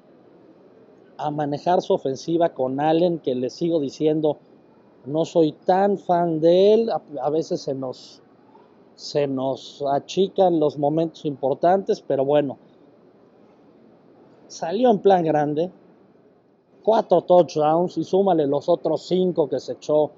a 1.17 1.31
manejar 1.31 1.81
su 1.81 1.93
ofensiva 1.93 2.49
con 2.49 2.81
Allen, 2.81 3.19
que 3.19 3.35
le 3.35 3.49
sigo 3.49 3.79
diciendo, 3.79 4.37
no 5.05 5.25
soy 5.25 5.51
tan 5.51 5.97
fan 5.97 6.39
de 6.39 6.73
él, 6.73 6.89
a, 6.89 7.29
veces 7.29 7.61
se 7.61 7.73
nos, 7.73 8.21
se 8.95 9.27
nos 9.27 9.83
achican 9.91 10.59
los 10.59 10.77
momentos 10.77 11.25
importantes, 11.25 12.01
pero 12.01 12.25
bueno, 12.25 12.57
salió 14.47 14.91
en 14.91 14.99
plan 14.99 15.23
grande, 15.23 15.71
cuatro 16.83 17.21
touchdowns 17.21 17.97
y 17.97 18.03
súmale 18.03 18.47
los 18.47 18.69
otros 18.69 19.03
cinco 19.03 19.47
que 19.47 19.59
se 19.59 19.73
echó 19.73 20.11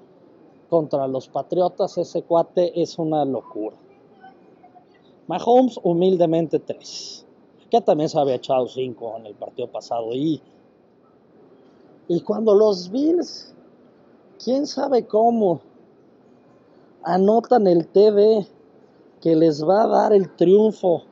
contra 0.68 1.06
los 1.06 1.28
Patriotas, 1.28 1.98
ese 1.98 2.22
cuate 2.22 2.80
es 2.80 2.98
una 2.98 3.24
locura. 3.24 3.76
Mahomes 5.26 5.78
humildemente 5.82 6.58
tres 6.58 7.22
que 7.72 7.80
también 7.80 8.10
se 8.10 8.18
había 8.18 8.34
echado 8.34 8.68
cinco 8.68 9.16
en 9.16 9.24
el 9.24 9.34
partido 9.34 9.66
pasado. 9.66 10.12
Y, 10.12 10.42
y 12.06 12.20
cuando 12.20 12.54
los 12.54 12.90
Bills, 12.90 13.54
quién 14.42 14.66
sabe 14.66 15.06
cómo, 15.06 15.60
anotan 17.02 17.66
el 17.66 17.86
TV 17.86 18.46
que 19.20 19.36
les 19.36 19.66
va 19.66 19.84
a 19.84 19.86
dar 19.86 20.12
el 20.12 20.34
triunfo 20.34 21.02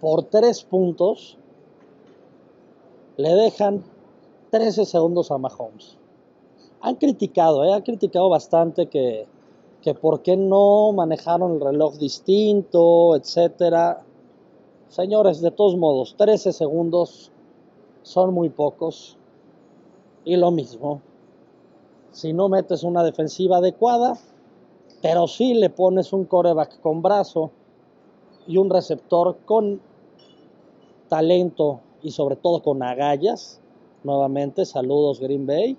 por 0.00 0.24
tres 0.24 0.62
puntos, 0.62 1.38
le 3.16 3.34
dejan 3.34 3.84
13 4.50 4.84
segundos 4.86 5.30
a 5.30 5.38
Mahomes. 5.38 5.98
Han 6.80 6.96
criticado, 6.96 7.64
¿eh? 7.64 7.72
han 7.72 7.82
criticado 7.82 8.28
bastante 8.28 8.86
que, 8.88 9.26
que 9.82 9.94
por 9.94 10.22
qué 10.22 10.36
no 10.36 10.92
manejaron 10.92 11.52
el 11.52 11.60
reloj 11.60 11.96
distinto, 11.96 13.16
etcétera. 13.16 14.02
Señores, 14.88 15.40
de 15.40 15.50
todos 15.50 15.76
modos, 15.76 16.14
13 16.16 16.52
segundos 16.52 17.30
son 18.02 18.32
muy 18.34 18.48
pocos. 18.50 19.16
Y 20.26 20.36
lo 20.36 20.50
mismo, 20.50 21.02
si 22.14 22.32
no 22.32 22.48
metes 22.48 22.84
una 22.84 23.02
defensiva 23.02 23.56
adecuada, 23.56 24.16
pero 25.02 25.26
si 25.26 25.52
le 25.52 25.68
pones 25.68 26.12
un 26.12 26.24
coreback 26.24 26.80
con 26.80 27.02
brazo 27.02 27.50
y 28.46 28.56
un 28.56 28.70
receptor 28.70 29.36
con 29.44 29.80
talento 31.08 31.80
y 32.02 32.12
sobre 32.12 32.36
todo 32.36 32.62
con 32.62 32.82
agallas, 32.82 33.60
nuevamente 34.04 34.64
saludos 34.64 35.18
Green 35.18 35.44
Bay, 35.44 35.76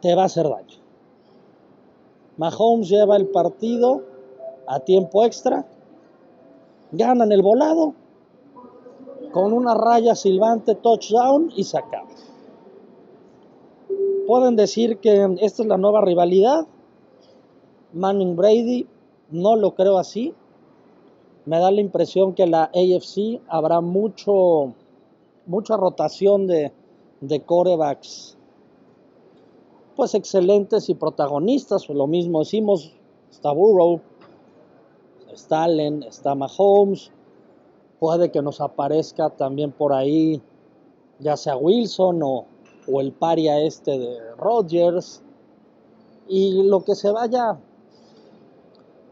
te 0.00 0.14
va 0.14 0.22
a 0.22 0.26
hacer 0.26 0.48
daño. 0.48 0.76
Mahomes 2.36 2.88
lleva 2.90 3.16
el 3.16 3.28
partido 3.28 4.02
a 4.66 4.80
tiempo 4.80 5.24
extra 5.24 5.66
ganan 6.92 7.32
el 7.32 7.42
volado 7.42 7.94
con 9.32 9.52
una 9.52 9.74
raya 9.74 10.14
silbante 10.14 10.74
touchdown 10.74 11.50
y 11.56 11.64
se 11.64 11.78
acaba. 11.78 12.13
Pueden 14.26 14.56
decir 14.56 14.98
que 14.98 15.36
esta 15.40 15.62
es 15.62 15.68
la 15.68 15.76
nueva 15.76 16.00
rivalidad. 16.00 16.66
Manning 17.92 18.36
Brady, 18.36 18.86
no 19.30 19.56
lo 19.56 19.74
creo 19.74 19.98
así. 19.98 20.34
Me 21.46 21.58
da 21.58 21.70
la 21.70 21.80
impresión 21.80 22.34
que 22.34 22.46
la 22.46 22.64
AFC 22.64 23.40
habrá 23.48 23.80
mucho, 23.80 24.74
mucha 25.46 25.76
rotación 25.76 26.46
de, 26.46 26.72
de 27.20 27.42
corebacks 27.42 28.38
pues 29.96 30.14
excelentes 30.14 30.88
y 30.88 30.94
protagonistas. 30.94 31.88
Lo 31.88 32.06
mismo 32.06 32.40
decimos, 32.40 32.92
está 33.30 33.52
Burrow, 33.52 34.00
está 35.32 35.64
Allen, 35.64 36.02
está 36.02 36.34
Mahomes, 36.34 37.12
puede 38.00 38.30
que 38.30 38.42
nos 38.42 38.60
aparezca 38.60 39.30
también 39.30 39.72
por 39.72 39.92
ahí 39.92 40.42
ya 41.20 41.36
sea 41.36 41.56
Wilson 41.56 42.22
o, 42.22 42.44
o 42.90 43.00
el 43.00 43.12
paria 43.12 43.60
este 43.60 43.98
de 43.98 44.34
Rodgers 44.36 45.22
y 46.28 46.62
lo 46.64 46.84
que 46.84 46.94
se 46.94 47.10
vaya 47.10 47.58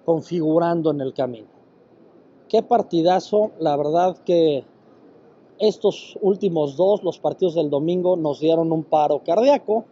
configurando 0.05 0.91
en 0.91 1.01
el 1.01 1.13
camino. 1.15 1.49
Qué 2.49 2.63
partidazo, 2.63 3.51
la 3.59 3.77
verdad 3.77 4.17
que 4.25 4.65
estos 5.59 6.19
últimos 6.21 6.77
dos, 6.77 7.03
los 7.03 7.19
partidos 7.19 7.55
del 7.55 7.71
domingo, 7.71 8.17
nos 8.17 8.41
dieron 8.41 8.73
un 8.73 8.85
paro 8.85 9.23
cardíaco 9.25 9.85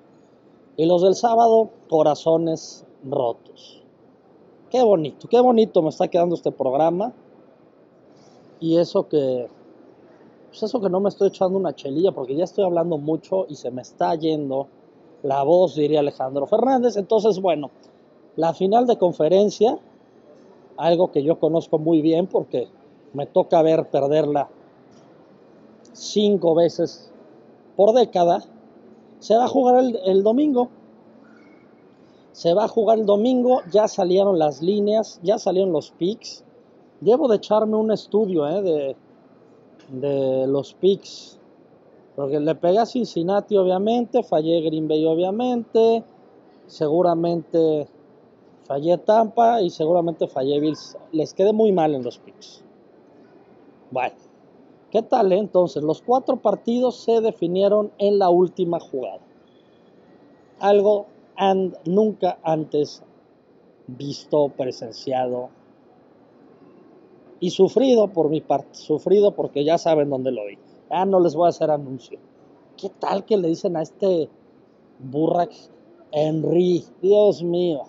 y 0.77 0.85
los 0.87 1.03
del 1.03 1.15
sábado, 1.15 1.71
corazones 1.89 2.85
rotos. 3.05 3.83
Qué 4.71 4.83
bonito, 4.83 5.29
qué 5.29 5.41
bonito 5.41 5.83
me 5.83 5.89
está 5.89 6.09
quedando 6.09 6.35
este 6.35 6.53
programa. 6.53 7.13
Y 8.61 8.77
eso 8.77 9.09
que, 9.09 9.49
pues 10.51 10.65
eso 10.65 10.81
que 10.81 10.91
no 10.91 10.99
me 10.99 11.09
estoy 11.09 11.29
echando 11.29 11.57
una 11.57 11.75
chelilla, 11.75 12.11
porque 12.11 12.35
ya 12.35 12.43
estoy 12.43 12.65
hablando 12.65 12.99
mucho 12.99 13.47
y 13.49 13.55
se 13.55 13.71
me 13.71 13.83
está 13.83 14.17
yendo 14.17 14.67
la 15.23 15.45
voz, 15.45 15.77
diría 15.77 16.01
Alejandro 16.01 16.47
Fernández. 16.47 16.97
Entonces, 16.97 17.41
bueno, 17.41 17.71
la 18.35 18.53
final 18.53 18.87
de 18.87 18.99
conferencia, 18.99 19.79
algo 20.77 21.13
que 21.13 21.23
yo 21.23 21.39
conozco 21.39 21.79
muy 21.79 22.03
bien 22.03 22.27
porque 22.27 22.69
me 23.13 23.27
toca 23.27 23.63
ver 23.63 23.91
perderla 23.91 24.49
cinco 25.93 26.57
veces 26.57 27.13
por 27.77 27.95
década, 27.95 28.43
se 29.21 29.37
va 29.37 29.45
a 29.45 29.49
jugar 29.49 29.85
el, 30.05 30.23
domingo. 30.25 30.69
Se 32.33 32.55
va 32.55 32.65
a 32.65 32.69
jugar 32.69 32.99
el 32.99 33.07
domingo, 33.07 33.61
ya 33.71 33.87
salieron 33.87 34.39
las 34.39 34.63
líneas, 34.63 35.21
ya 35.23 35.39
salieron 35.39 35.73
los 35.73 35.93
picks. 35.93 36.43
Llevo 37.01 37.29
de 37.29 37.37
echarme 37.37 37.77
un 37.77 37.93
estudio 37.93 38.49
¿eh? 38.49 38.63
de, 38.63 38.97
de 39.91 40.47
los 40.47 40.75
picks. 40.75 41.39
Porque 42.17 42.41
le 42.41 42.55
pegué 42.55 42.79
a 42.79 42.87
Cincinnati, 42.87 43.57
obviamente. 43.57 44.23
Fallé 44.23 44.61
Green 44.61 44.89
Bay, 44.89 45.05
obviamente. 45.05 46.05
Seguramente 46.67 47.89
fallé 48.65 48.99
Tampa 48.99 49.61
y 49.61 49.71
seguramente 49.71 50.29
fallé 50.29 50.61
Bills. 50.61 50.97
Les 51.13 51.35
quedé 51.35 51.53
muy 51.53 51.73
mal 51.73 51.95
en 51.95 52.05
los 52.05 52.19
picks. 52.19 52.63
Bueno, 53.91 54.15
¿qué 54.91 55.03
tal? 55.03 55.33
Eh? 55.33 55.39
Entonces, 55.39 55.83
los 55.83 56.03
cuatro 56.03 56.37
partidos 56.37 56.97
se 56.97 57.21
definieron 57.21 57.91
en 57.99 58.19
la 58.19 58.31
última 58.31 58.79
jugada. 58.79 59.21
Algo 60.61 61.07
and, 61.37 61.77
nunca 61.85 62.39
antes 62.43 63.03
visto, 63.89 64.51
presenciado 64.57 65.51
y 67.41 67.51
sufrido 67.51 68.09
por 68.09 68.29
mi 68.29 68.43
parte, 68.43 68.75
sufrido 68.75 69.35
porque 69.35 69.65
ya 69.65 69.79
saben 69.79 70.11
dónde 70.11 70.31
lo 70.31 70.47
vi. 70.47 70.59
Ah, 70.91 71.07
no 71.07 71.21
les 71.21 71.35
voy 71.35 71.47
a 71.47 71.49
hacer 71.49 71.71
anuncio. 71.71 72.19
¿Qué 72.77 72.91
tal 72.91 73.25
que 73.25 73.37
le 73.37 73.49
dicen 73.49 73.77
a 73.77 73.83
este 73.83 74.29
Burrak 74.99 75.51
Henry? 76.13 76.85
Dios 77.01 77.43
mío, 77.43 77.85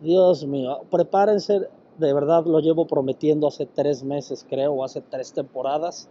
Dios 0.00 0.46
mío, 0.46 0.80
prepárense, 0.90 1.68
de 1.98 2.12
verdad 2.14 2.46
lo 2.46 2.60
llevo 2.60 2.86
prometiendo 2.86 3.46
hace 3.46 3.66
tres 3.66 4.02
meses, 4.02 4.46
creo, 4.48 4.72
o 4.72 4.84
hace 4.84 5.02
tres 5.02 5.32
temporadas, 5.32 6.08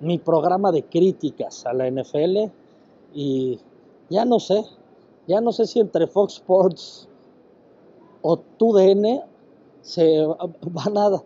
mi 0.00 0.18
programa 0.18 0.70
de 0.70 0.84
críticas 0.84 1.66
a 1.66 1.72
la 1.72 1.90
NFL 1.90 2.52
y 3.14 3.58
ya 4.08 4.24
no 4.24 4.38
sé, 4.38 4.64
ya 5.26 5.40
no 5.40 5.50
sé 5.50 5.66
si 5.66 5.80
entre 5.80 6.06
Fox 6.06 6.34
Sports 6.34 7.08
o 8.22 8.36
TUDN 8.36 9.22
se 9.86 10.26
van 10.26 10.98
a, 10.98 11.22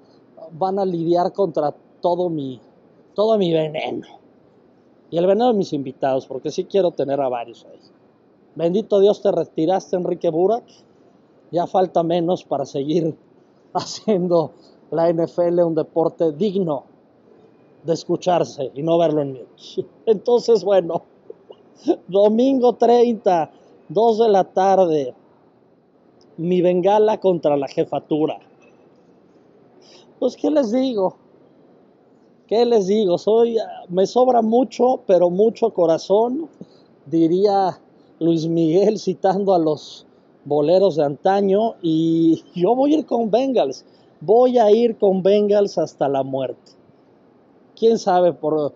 van 0.52 0.78
a 0.78 0.84
lidiar 0.84 1.32
contra 1.32 1.74
todo 2.02 2.28
mi, 2.28 2.60
todo 3.14 3.38
mi 3.38 3.52
veneno. 3.54 4.06
Y 5.10 5.16
el 5.16 5.26
veneno 5.26 5.48
de 5.48 5.54
mis 5.54 5.72
invitados, 5.72 6.26
porque 6.26 6.50
sí 6.50 6.64
quiero 6.64 6.90
tener 6.90 7.20
a 7.22 7.30
varios 7.30 7.64
ahí. 7.64 7.80
Bendito 8.54 9.00
Dios, 9.00 9.22
te 9.22 9.32
retiraste, 9.32 9.96
Enrique 9.96 10.28
Burak. 10.28 10.64
Ya 11.50 11.66
falta 11.66 12.02
menos 12.02 12.44
para 12.44 12.66
seguir 12.66 13.16
haciendo 13.72 14.52
la 14.90 15.10
NFL 15.10 15.60
un 15.60 15.74
deporte 15.74 16.32
digno 16.32 16.84
de 17.82 17.94
escucharse 17.94 18.70
y 18.74 18.82
no 18.82 18.98
verlo 18.98 19.22
en 19.22 19.32
mí. 19.32 19.44
Entonces, 20.06 20.64
bueno, 20.64 21.04
domingo 22.08 22.74
30, 22.74 23.50
2 23.88 24.18
de 24.18 24.28
la 24.28 24.44
tarde, 24.44 25.14
mi 26.36 26.60
bengala 26.60 27.18
contra 27.18 27.56
la 27.56 27.68
jefatura. 27.68 28.49
Pues, 30.20 30.36
¿qué 30.36 30.50
les 30.50 30.70
digo? 30.70 31.16
¿Qué 32.46 32.66
les 32.66 32.86
digo? 32.88 33.16
Soy, 33.16 33.56
me 33.88 34.06
sobra 34.06 34.42
mucho, 34.42 35.00
pero 35.06 35.30
mucho 35.30 35.72
corazón, 35.72 36.46
diría 37.06 37.80
Luis 38.18 38.46
Miguel 38.46 38.98
citando 38.98 39.54
a 39.54 39.58
los 39.58 40.04
boleros 40.44 40.96
de 40.96 41.04
antaño, 41.04 41.76
y 41.80 42.44
yo 42.54 42.74
voy 42.74 42.94
a 42.94 42.98
ir 42.98 43.06
con 43.06 43.30
Bengals, 43.30 43.86
voy 44.20 44.58
a 44.58 44.70
ir 44.70 44.98
con 44.98 45.22
Bengals 45.22 45.78
hasta 45.78 46.06
la 46.06 46.22
muerte. 46.22 46.72
¿Quién 47.74 47.98
sabe 47.98 48.34
por, 48.34 48.74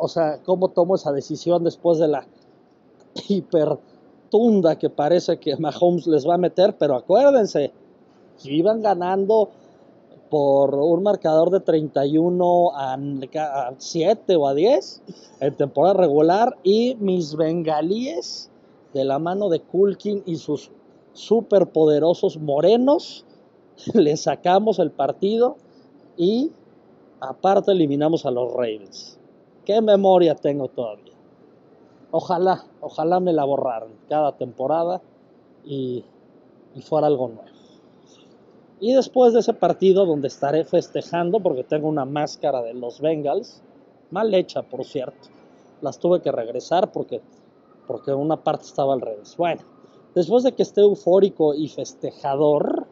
o 0.00 0.08
sea, 0.08 0.40
cómo 0.44 0.70
tomo 0.70 0.96
esa 0.96 1.12
decisión 1.12 1.62
después 1.62 1.98
de 1.98 2.08
la 2.08 2.26
hipertunda 3.28 4.76
que 4.76 4.90
parece 4.90 5.38
que 5.38 5.56
Mahomes 5.56 6.08
les 6.08 6.28
va 6.28 6.34
a 6.34 6.38
meter? 6.38 6.76
Pero 6.76 6.96
acuérdense, 6.96 7.70
iban 8.42 8.82
ganando 8.82 9.50
por 10.30 10.76
un 10.76 11.02
marcador 11.02 11.50
de 11.50 11.60
31 11.60 12.70
a, 12.74 12.98
7 13.76 14.36
o 14.36 14.46
a 14.46 14.54
10 14.54 15.02
en 15.40 15.56
temporada 15.56 15.94
regular 15.94 16.56
y 16.62 16.96
mis 17.00 17.34
bengalíes 17.34 18.50
de 18.94 19.04
la 19.04 19.18
mano 19.18 19.48
de 19.48 19.60
Kulkin 19.60 20.22
y 20.26 20.36
sus 20.36 20.70
superpoderosos 21.12 22.38
morenos 22.38 23.26
le 23.94 24.16
sacamos 24.16 24.78
el 24.78 24.92
partido 24.92 25.56
y 26.16 26.52
aparte 27.20 27.72
eliminamos 27.72 28.24
a 28.24 28.30
los 28.30 28.52
Ravens. 28.52 29.18
¿Qué 29.64 29.80
memoria 29.80 30.34
tengo 30.36 30.68
todavía? 30.68 31.12
Ojalá, 32.12 32.64
ojalá 32.80 33.20
me 33.20 33.32
la 33.32 33.44
borraran 33.44 33.90
cada 34.08 34.32
temporada 34.36 35.00
y, 35.64 36.04
y 36.74 36.82
fuera 36.82 37.06
algo 37.06 37.28
nuevo. 37.28 37.49
Y 38.80 38.94
después 38.94 39.34
de 39.34 39.40
ese 39.40 39.52
partido 39.52 40.06
donde 40.06 40.28
estaré 40.28 40.64
festejando 40.64 41.40
porque 41.40 41.64
tengo 41.64 41.86
una 41.86 42.06
máscara 42.06 42.62
de 42.62 42.72
los 42.72 43.00
Bengals, 43.00 43.62
mal 44.10 44.32
hecha 44.32 44.62
por 44.62 44.84
cierto, 44.84 45.28
las 45.82 45.98
tuve 45.98 46.22
que 46.22 46.32
regresar 46.32 46.90
porque, 46.90 47.20
porque 47.86 48.12
una 48.12 48.42
parte 48.42 48.64
estaba 48.64 48.94
al 48.94 49.02
revés. 49.02 49.36
Bueno, 49.36 49.60
después 50.14 50.44
de 50.44 50.52
que 50.52 50.62
esté 50.62 50.80
eufórico 50.80 51.52
y 51.52 51.68
festejador, 51.68 52.86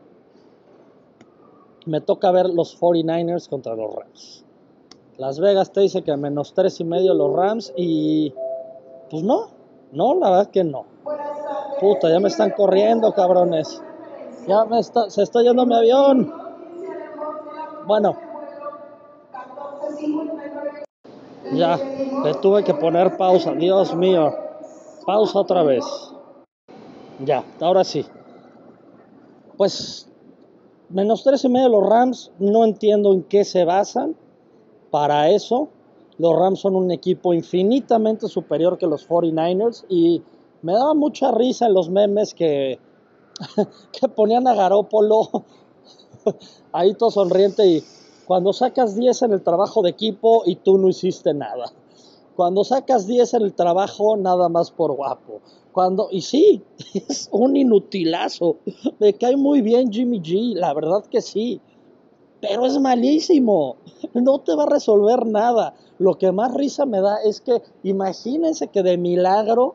me 1.86 2.02
toca 2.02 2.30
ver 2.32 2.50
los 2.50 2.78
49ers 2.78 3.48
contra 3.48 3.74
los 3.74 3.94
Rams. 3.94 4.44
Las 5.16 5.40
Vegas 5.40 5.72
te 5.72 5.80
dice 5.80 6.02
que 6.02 6.14
menos 6.18 6.52
tres 6.52 6.78
y 6.80 6.84
medio 6.84 7.14
los 7.14 7.34
Rams 7.34 7.72
y 7.76 8.34
pues 9.10 9.22
no, 9.22 9.48
no, 9.92 10.14
la 10.14 10.30
verdad 10.30 10.50
que 10.50 10.64
no. 10.64 10.84
Puta, 11.80 12.10
ya 12.10 12.20
me 12.20 12.28
están 12.28 12.50
corriendo, 12.50 13.12
cabrones. 13.14 13.82
Ya 14.48 14.64
me 14.64 14.78
está, 14.78 15.10
se 15.10 15.22
está 15.22 15.42
yendo 15.42 15.66
mi 15.66 15.74
avión. 15.74 16.32
Bueno. 17.86 18.16
Ya, 21.52 21.76
le 22.24 22.34
tuve 22.40 22.64
que 22.64 22.72
poner 22.72 23.18
pausa. 23.18 23.52
Dios 23.52 23.94
mío. 23.94 24.32
Pausa 25.04 25.40
otra 25.40 25.62
vez. 25.62 25.84
Ya, 27.26 27.44
ahora 27.60 27.84
sí. 27.84 28.06
Pues, 29.58 30.08
menos 30.88 31.24
tres 31.24 31.44
y 31.44 31.50
medio 31.50 31.68
los 31.68 31.86
Rams. 31.86 32.30
No 32.38 32.64
entiendo 32.64 33.12
en 33.12 33.24
qué 33.24 33.44
se 33.44 33.66
basan 33.66 34.16
para 34.90 35.28
eso. 35.28 35.68
Los 36.16 36.34
Rams 36.38 36.60
son 36.60 36.74
un 36.74 36.90
equipo 36.90 37.34
infinitamente 37.34 38.28
superior 38.28 38.78
que 38.78 38.86
los 38.86 39.06
49ers. 39.06 39.84
Y 39.90 40.22
me 40.62 40.72
daba 40.72 40.94
mucha 40.94 41.32
risa 41.32 41.66
en 41.66 41.74
los 41.74 41.90
memes 41.90 42.32
que 42.32 42.78
que 43.92 44.08
ponían 44.08 44.46
a 44.46 44.54
Garópolo 44.54 45.44
ahí 46.72 46.94
todo 46.94 47.10
sonriente 47.10 47.66
y 47.66 47.84
cuando 48.26 48.52
sacas 48.52 48.94
10 48.94 49.22
en 49.22 49.32
el 49.32 49.42
trabajo 49.42 49.80
de 49.82 49.90
equipo 49.90 50.42
y 50.44 50.56
tú 50.56 50.76
no 50.76 50.88
hiciste 50.88 51.32
nada. 51.32 51.72
Cuando 52.36 52.62
sacas 52.62 53.06
10 53.06 53.34
en 53.34 53.42
el 53.42 53.54
trabajo, 53.54 54.16
nada 54.16 54.48
más 54.48 54.70
por 54.70 54.92
guapo. 54.92 55.40
Cuando, 55.72 56.08
y 56.10 56.20
sí, 56.20 56.62
es 56.94 57.28
un 57.32 57.56
inutilazo. 57.56 58.56
Me 58.98 59.14
cae 59.14 59.36
muy 59.36 59.62
bien 59.62 59.90
Jimmy 59.90 60.20
G, 60.20 60.54
la 60.54 60.74
verdad 60.74 61.04
que 61.06 61.22
sí. 61.22 61.60
Pero 62.40 62.66
es 62.66 62.78
malísimo. 62.78 63.76
No 64.14 64.40
te 64.40 64.54
va 64.54 64.64
a 64.64 64.68
resolver 64.70 65.26
nada. 65.26 65.74
Lo 65.98 66.18
que 66.18 66.30
más 66.30 66.54
risa 66.54 66.84
me 66.84 67.00
da 67.00 67.16
es 67.24 67.40
que 67.40 67.62
imagínense 67.82 68.68
que 68.68 68.82
de 68.82 68.98
milagro 68.98 69.74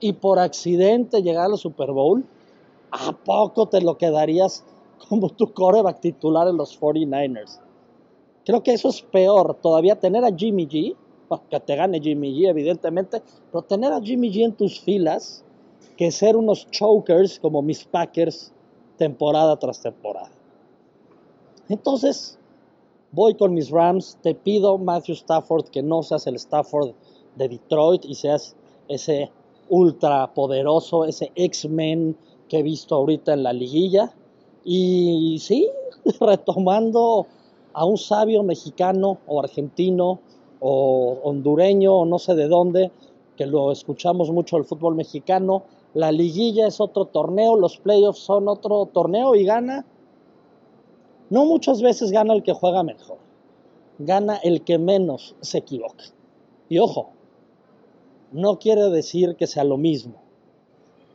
y 0.00 0.12
por 0.12 0.38
accidente 0.38 1.22
llegar 1.22 1.50
al 1.50 1.58
Super 1.58 1.90
Bowl 1.92 2.24
¿a 2.90 3.12
poco 3.12 3.68
te 3.68 3.80
lo 3.80 3.96
quedarías 3.96 4.64
como 5.08 5.30
tu 5.30 5.52
coreback 5.52 6.00
titular 6.00 6.48
en 6.48 6.56
los 6.56 6.78
49ers? 6.78 7.60
Creo 8.44 8.62
que 8.62 8.72
eso 8.72 8.88
es 8.88 9.02
peor, 9.02 9.58
todavía 9.60 10.00
tener 10.00 10.24
a 10.24 10.34
Jimmy 10.34 10.66
G, 10.66 10.96
que 11.50 11.60
te 11.60 11.76
gane 11.76 12.00
Jimmy 12.00 12.32
G 12.32 12.48
evidentemente, 12.48 13.22
pero 13.52 13.62
tener 13.62 13.92
a 13.92 14.00
Jimmy 14.00 14.32
G 14.32 14.44
en 14.44 14.52
tus 14.54 14.80
filas 14.80 15.44
que 15.96 16.10
ser 16.10 16.36
unos 16.36 16.66
chokers 16.70 17.38
como 17.38 17.60
mis 17.60 17.84
Packers 17.84 18.52
temporada 18.96 19.58
tras 19.58 19.82
temporada. 19.82 20.30
Entonces, 21.68 22.38
voy 23.12 23.34
con 23.34 23.52
mis 23.52 23.70
Rams, 23.70 24.18
te 24.22 24.34
pido 24.34 24.78
Matthew 24.78 25.14
Stafford 25.14 25.68
que 25.68 25.82
no 25.82 26.02
seas 26.02 26.26
el 26.26 26.36
Stafford 26.36 26.92
de 27.36 27.48
Detroit 27.48 28.04
y 28.04 28.14
seas 28.14 28.56
ese 28.88 29.30
ultra 29.68 30.32
poderoso, 30.32 31.04
ese 31.04 31.30
X-Men 31.34 32.16
que 32.48 32.58
he 32.58 32.62
visto 32.62 32.94
ahorita 32.94 33.34
en 33.34 33.42
la 33.42 33.52
liguilla. 33.52 34.12
Y 34.64 35.38
sí, 35.40 35.68
retomando 36.20 37.26
a 37.72 37.84
un 37.84 37.96
sabio 37.96 38.42
mexicano 38.42 39.18
o 39.26 39.40
argentino 39.40 40.20
o 40.60 41.18
hondureño 41.22 41.94
o 41.94 42.04
no 42.04 42.18
sé 42.18 42.34
de 42.34 42.48
dónde, 42.48 42.90
que 43.36 43.46
lo 43.46 43.70
escuchamos 43.70 44.30
mucho 44.30 44.56
el 44.56 44.64
fútbol 44.64 44.96
mexicano, 44.96 45.62
la 45.94 46.10
liguilla 46.10 46.66
es 46.66 46.80
otro 46.80 47.04
torneo, 47.06 47.56
los 47.56 47.78
playoffs 47.78 48.18
son 48.18 48.48
otro 48.48 48.86
torneo 48.86 49.34
y 49.34 49.44
gana. 49.44 49.86
No 51.30 51.44
muchas 51.44 51.82
veces 51.82 52.10
gana 52.10 52.34
el 52.34 52.42
que 52.42 52.52
juega 52.52 52.82
mejor, 52.82 53.18
gana 53.98 54.36
el 54.36 54.62
que 54.62 54.78
menos 54.78 55.36
se 55.40 55.58
equivoca. 55.58 56.04
Y 56.68 56.78
ojo, 56.78 57.10
no 58.32 58.58
quiere 58.58 58.90
decir 58.90 59.36
que 59.36 59.46
sea 59.46 59.64
lo 59.64 59.76
mismo 59.76 60.27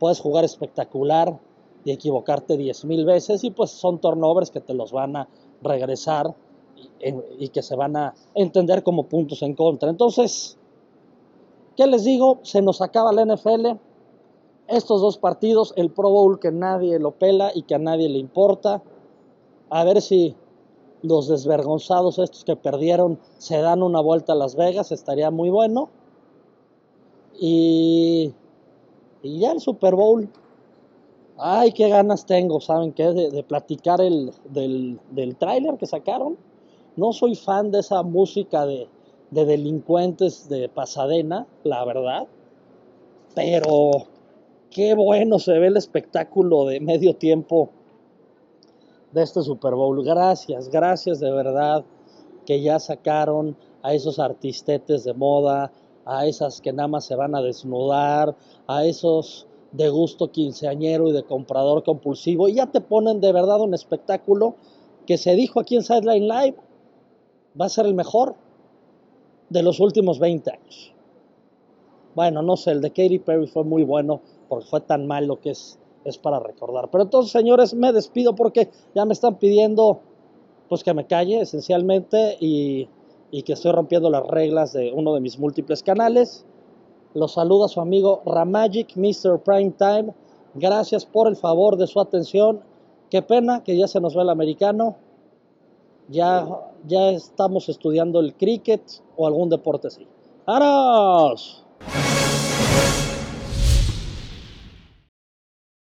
puedes 0.04 0.20
jugar 0.20 0.44
espectacular 0.44 1.40
y 1.82 1.90
equivocarte 1.90 2.58
10.000 2.58 3.06
veces 3.06 3.42
y 3.42 3.50
pues 3.50 3.70
son 3.70 4.00
turnovers 4.00 4.50
que 4.50 4.60
te 4.60 4.74
los 4.74 4.92
van 4.92 5.16
a 5.16 5.28
regresar 5.62 6.34
y, 7.38 7.48
que 7.48 7.62
se 7.62 7.74
van 7.74 7.96
a 7.96 8.12
entender 8.34 8.82
como 8.82 9.04
puntos 9.04 9.40
en 9.40 9.54
contra. 9.54 9.88
Entonces, 9.88 10.58
¿qué 11.74 11.86
les 11.86 12.04
digo? 12.04 12.40
Se 12.42 12.60
nos 12.60 12.82
acaba 12.82 13.14
la 13.14 13.24
NFL. 13.24 13.78
Estos 14.68 15.00
dos 15.00 15.16
partidos, 15.16 15.72
el 15.76 15.90
Pro 15.90 16.10
Bowl 16.10 16.38
que 16.38 16.52
nadie 16.52 16.98
lo 16.98 17.12
pela 17.12 17.50
y 17.54 17.62
que 17.62 17.74
a 17.74 17.78
nadie 17.78 18.10
le 18.10 18.18
importa. 18.18 18.82
A 19.70 19.84
ver 19.84 20.02
si 20.02 20.36
los 21.00 21.28
desvergonzados 21.28 22.18
estos 22.18 22.44
que 22.44 22.56
perdieron 22.56 23.18
se 23.38 23.56
dan 23.56 23.82
una 23.82 24.02
vuelta 24.02 24.34
a 24.34 24.36
Las 24.36 24.54
Vegas, 24.54 24.92
estaría 24.92 25.30
muy 25.30 25.48
bueno. 25.48 25.88
Y, 27.40 28.34
y 29.24 29.40
ya 29.40 29.52
el 29.52 29.60
Super 29.60 29.96
Bowl. 29.96 30.28
Ay, 31.36 31.72
qué 31.72 31.88
ganas 31.88 32.26
tengo, 32.26 32.60
¿saben 32.60 32.92
qué? 32.92 33.08
De, 33.10 33.42
platicar 33.42 34.00
el, 34.00 34.30
del, 34.50 35.00
del 35.10 35.34
tráiler 35.34 35.76
que 35.78 35.86
sacaron. 35.86 36.36
No 36.94 37.12
soy 37.12 37.34
fan 37.34 37.72
de 37.72 37.80
esa 37.80 38.04
música 38.04 38.66
de, 38.66 38.86
de 39.30 39.44
delincuentes 39.44 40.48
de 40.48 40.68
Pasadena, 40.68 41.46
la 41.64 41.84
verdad. 41.84 42.28
Pero 43.34 44.06
qué 44.70 44.94
bueno 44.94 45.40
se 45.40 45.58
ve 45.58 45.66
el 45.66 45.76
espectáculo 45.76 46.66
de 46.66 46.78
medio 46.80 47.16
tiempo 47.16 47.70
de 49.10 49.22
este 49.22 49.42
Super 49.42 49.74
Bowl. 49.74 50.04
Gracias, 50.04 50.68
gracias 50.68 51.18
de 51.18 51.32
verdad 51.32 51.84
que 52.46 52.60
ya 52.60 52.78
sacaron 52.78 53.56
a 53.82 53.94
esos 53.94 54.18
artistetes 54.18 55.02
de 55.04 55.14
moda, 55.14 55.72
a 56.06 56.26
esas 56.26 56.60
que 56.60 56.72
nada 56.72 56.88
más 56.88 57.04
se 57.04 57.16
van 57.16 57.34
a 57.34 57.42
desnudar, 57.42 58.36
a 58.66 58.84
esos 58.84 59.46
de 59.72 59.88
gusto 59.88 60.30
quinceañero 60.30 61.08
y 61.08 61.12
de 61.12 61.24
comprador 61.24 61.82
compulsivo, 61.82 62.48
y 62.48 62.54
ya 62.54 62.66
te 62.66 62.80
ponen 62.80 63.20
de 63.20 63.32
verdad 63.32 63.60
un 63.60 63.74
espectáculo 63.74 64.54
que 65.06 65.18
se 65.18 65.34
dijo 65.34 65.60
aquí 65.60 65.76
en 65.76 65.82
Sideline 65.82 66.28
Live, 66.28 66.56
va 67.60 67.66
a 67.66 67.68
ser 67.68 67.86
el 67.86 67.94
mejor 67.94 68.34
de 69.50 69.62
los 69.62 69.80
últimos 69.80 70.18
20 70.18 70.50
años. 70.50 70.92
Bueno, 72.14 72.42
no 72.42 72.56
sé, 72.56 72.70
el 72.70 72.80
de 72.80 72.90
Katy 72.90 73.18
Perry 73.18 73.46
fue 73.46 73.64
muy 73.64 73.82
bueno 73.82 74.20
porque 74.48 74.66
fue 74.66 74.80
tan 74.80 75.06
malo 75.06 75.40
que 75.40 75.50
es, 75.50 75.78
es 76.04 76.18
para 76.18 76.38
recordar. 76.38 76.90
Pero 76.90 77.04
entonces, 77.04 77.32
señores, 77.32 77.74
me 77.74 77.92
despido 77.92 78.34
porque 78.34 78.70
ya 78.94 79.04
me 79.04 79.12
están 79.12 79.36
pidiendo 79.36 80.00
pues 80.68 80.84
que 80.84 80.94
me 80.94 81.06
calle 81.06 81.40
esencialmente 81.40 82.36
y, 82.40 82.88
y 83.34 83.42
que 83.42 83.54
estoy 83.54 83.72
rompiendo 83.72 84.10
las 84.10 84.24
reglas 84.28 84.72
de 84.72 84.92
uno 84.92 85.12
de 85.12 85.20
mis 85.20 85.40
múltiples 85.40 85.82
canales. 85.82 86.46
Los 87.14 87.32
saluda 87.32 87.66
su 87.66 87.80
amigo 87.80 88.22
Ramagic, 88.24 88.94
Mr. 88.94 89.40
Prime 89.40 89.72
Time. 89.72 90.14
Gracias 90.54 91.04
por 91.04 91.26
el 91.26 91.34
favor 91.34 91.76
de 91.76 91.88
su 91.88 92.00
atención. 92.00 92.60
Qué 93.10 93.22
pena 93.22 93.64
que 93.64 93.76
ya 93.76 93.88
se 93.88 94.00
nos 94.00 94.16
va 94.16 94.22
el 94.22 94.30
americano 94.30 94.98
ya, 96.06 96.46
ya 96.86 97.10
estamos 97.10 97.68
estudiando 97.68 98.20
el 98.20 98.34
cricket 98.34 98.82
o 99.16 99.26
algún 99.26 99.48
deporte 99.48 99.88
así. 99.88 100.06
¡Aros! 100.46 101.63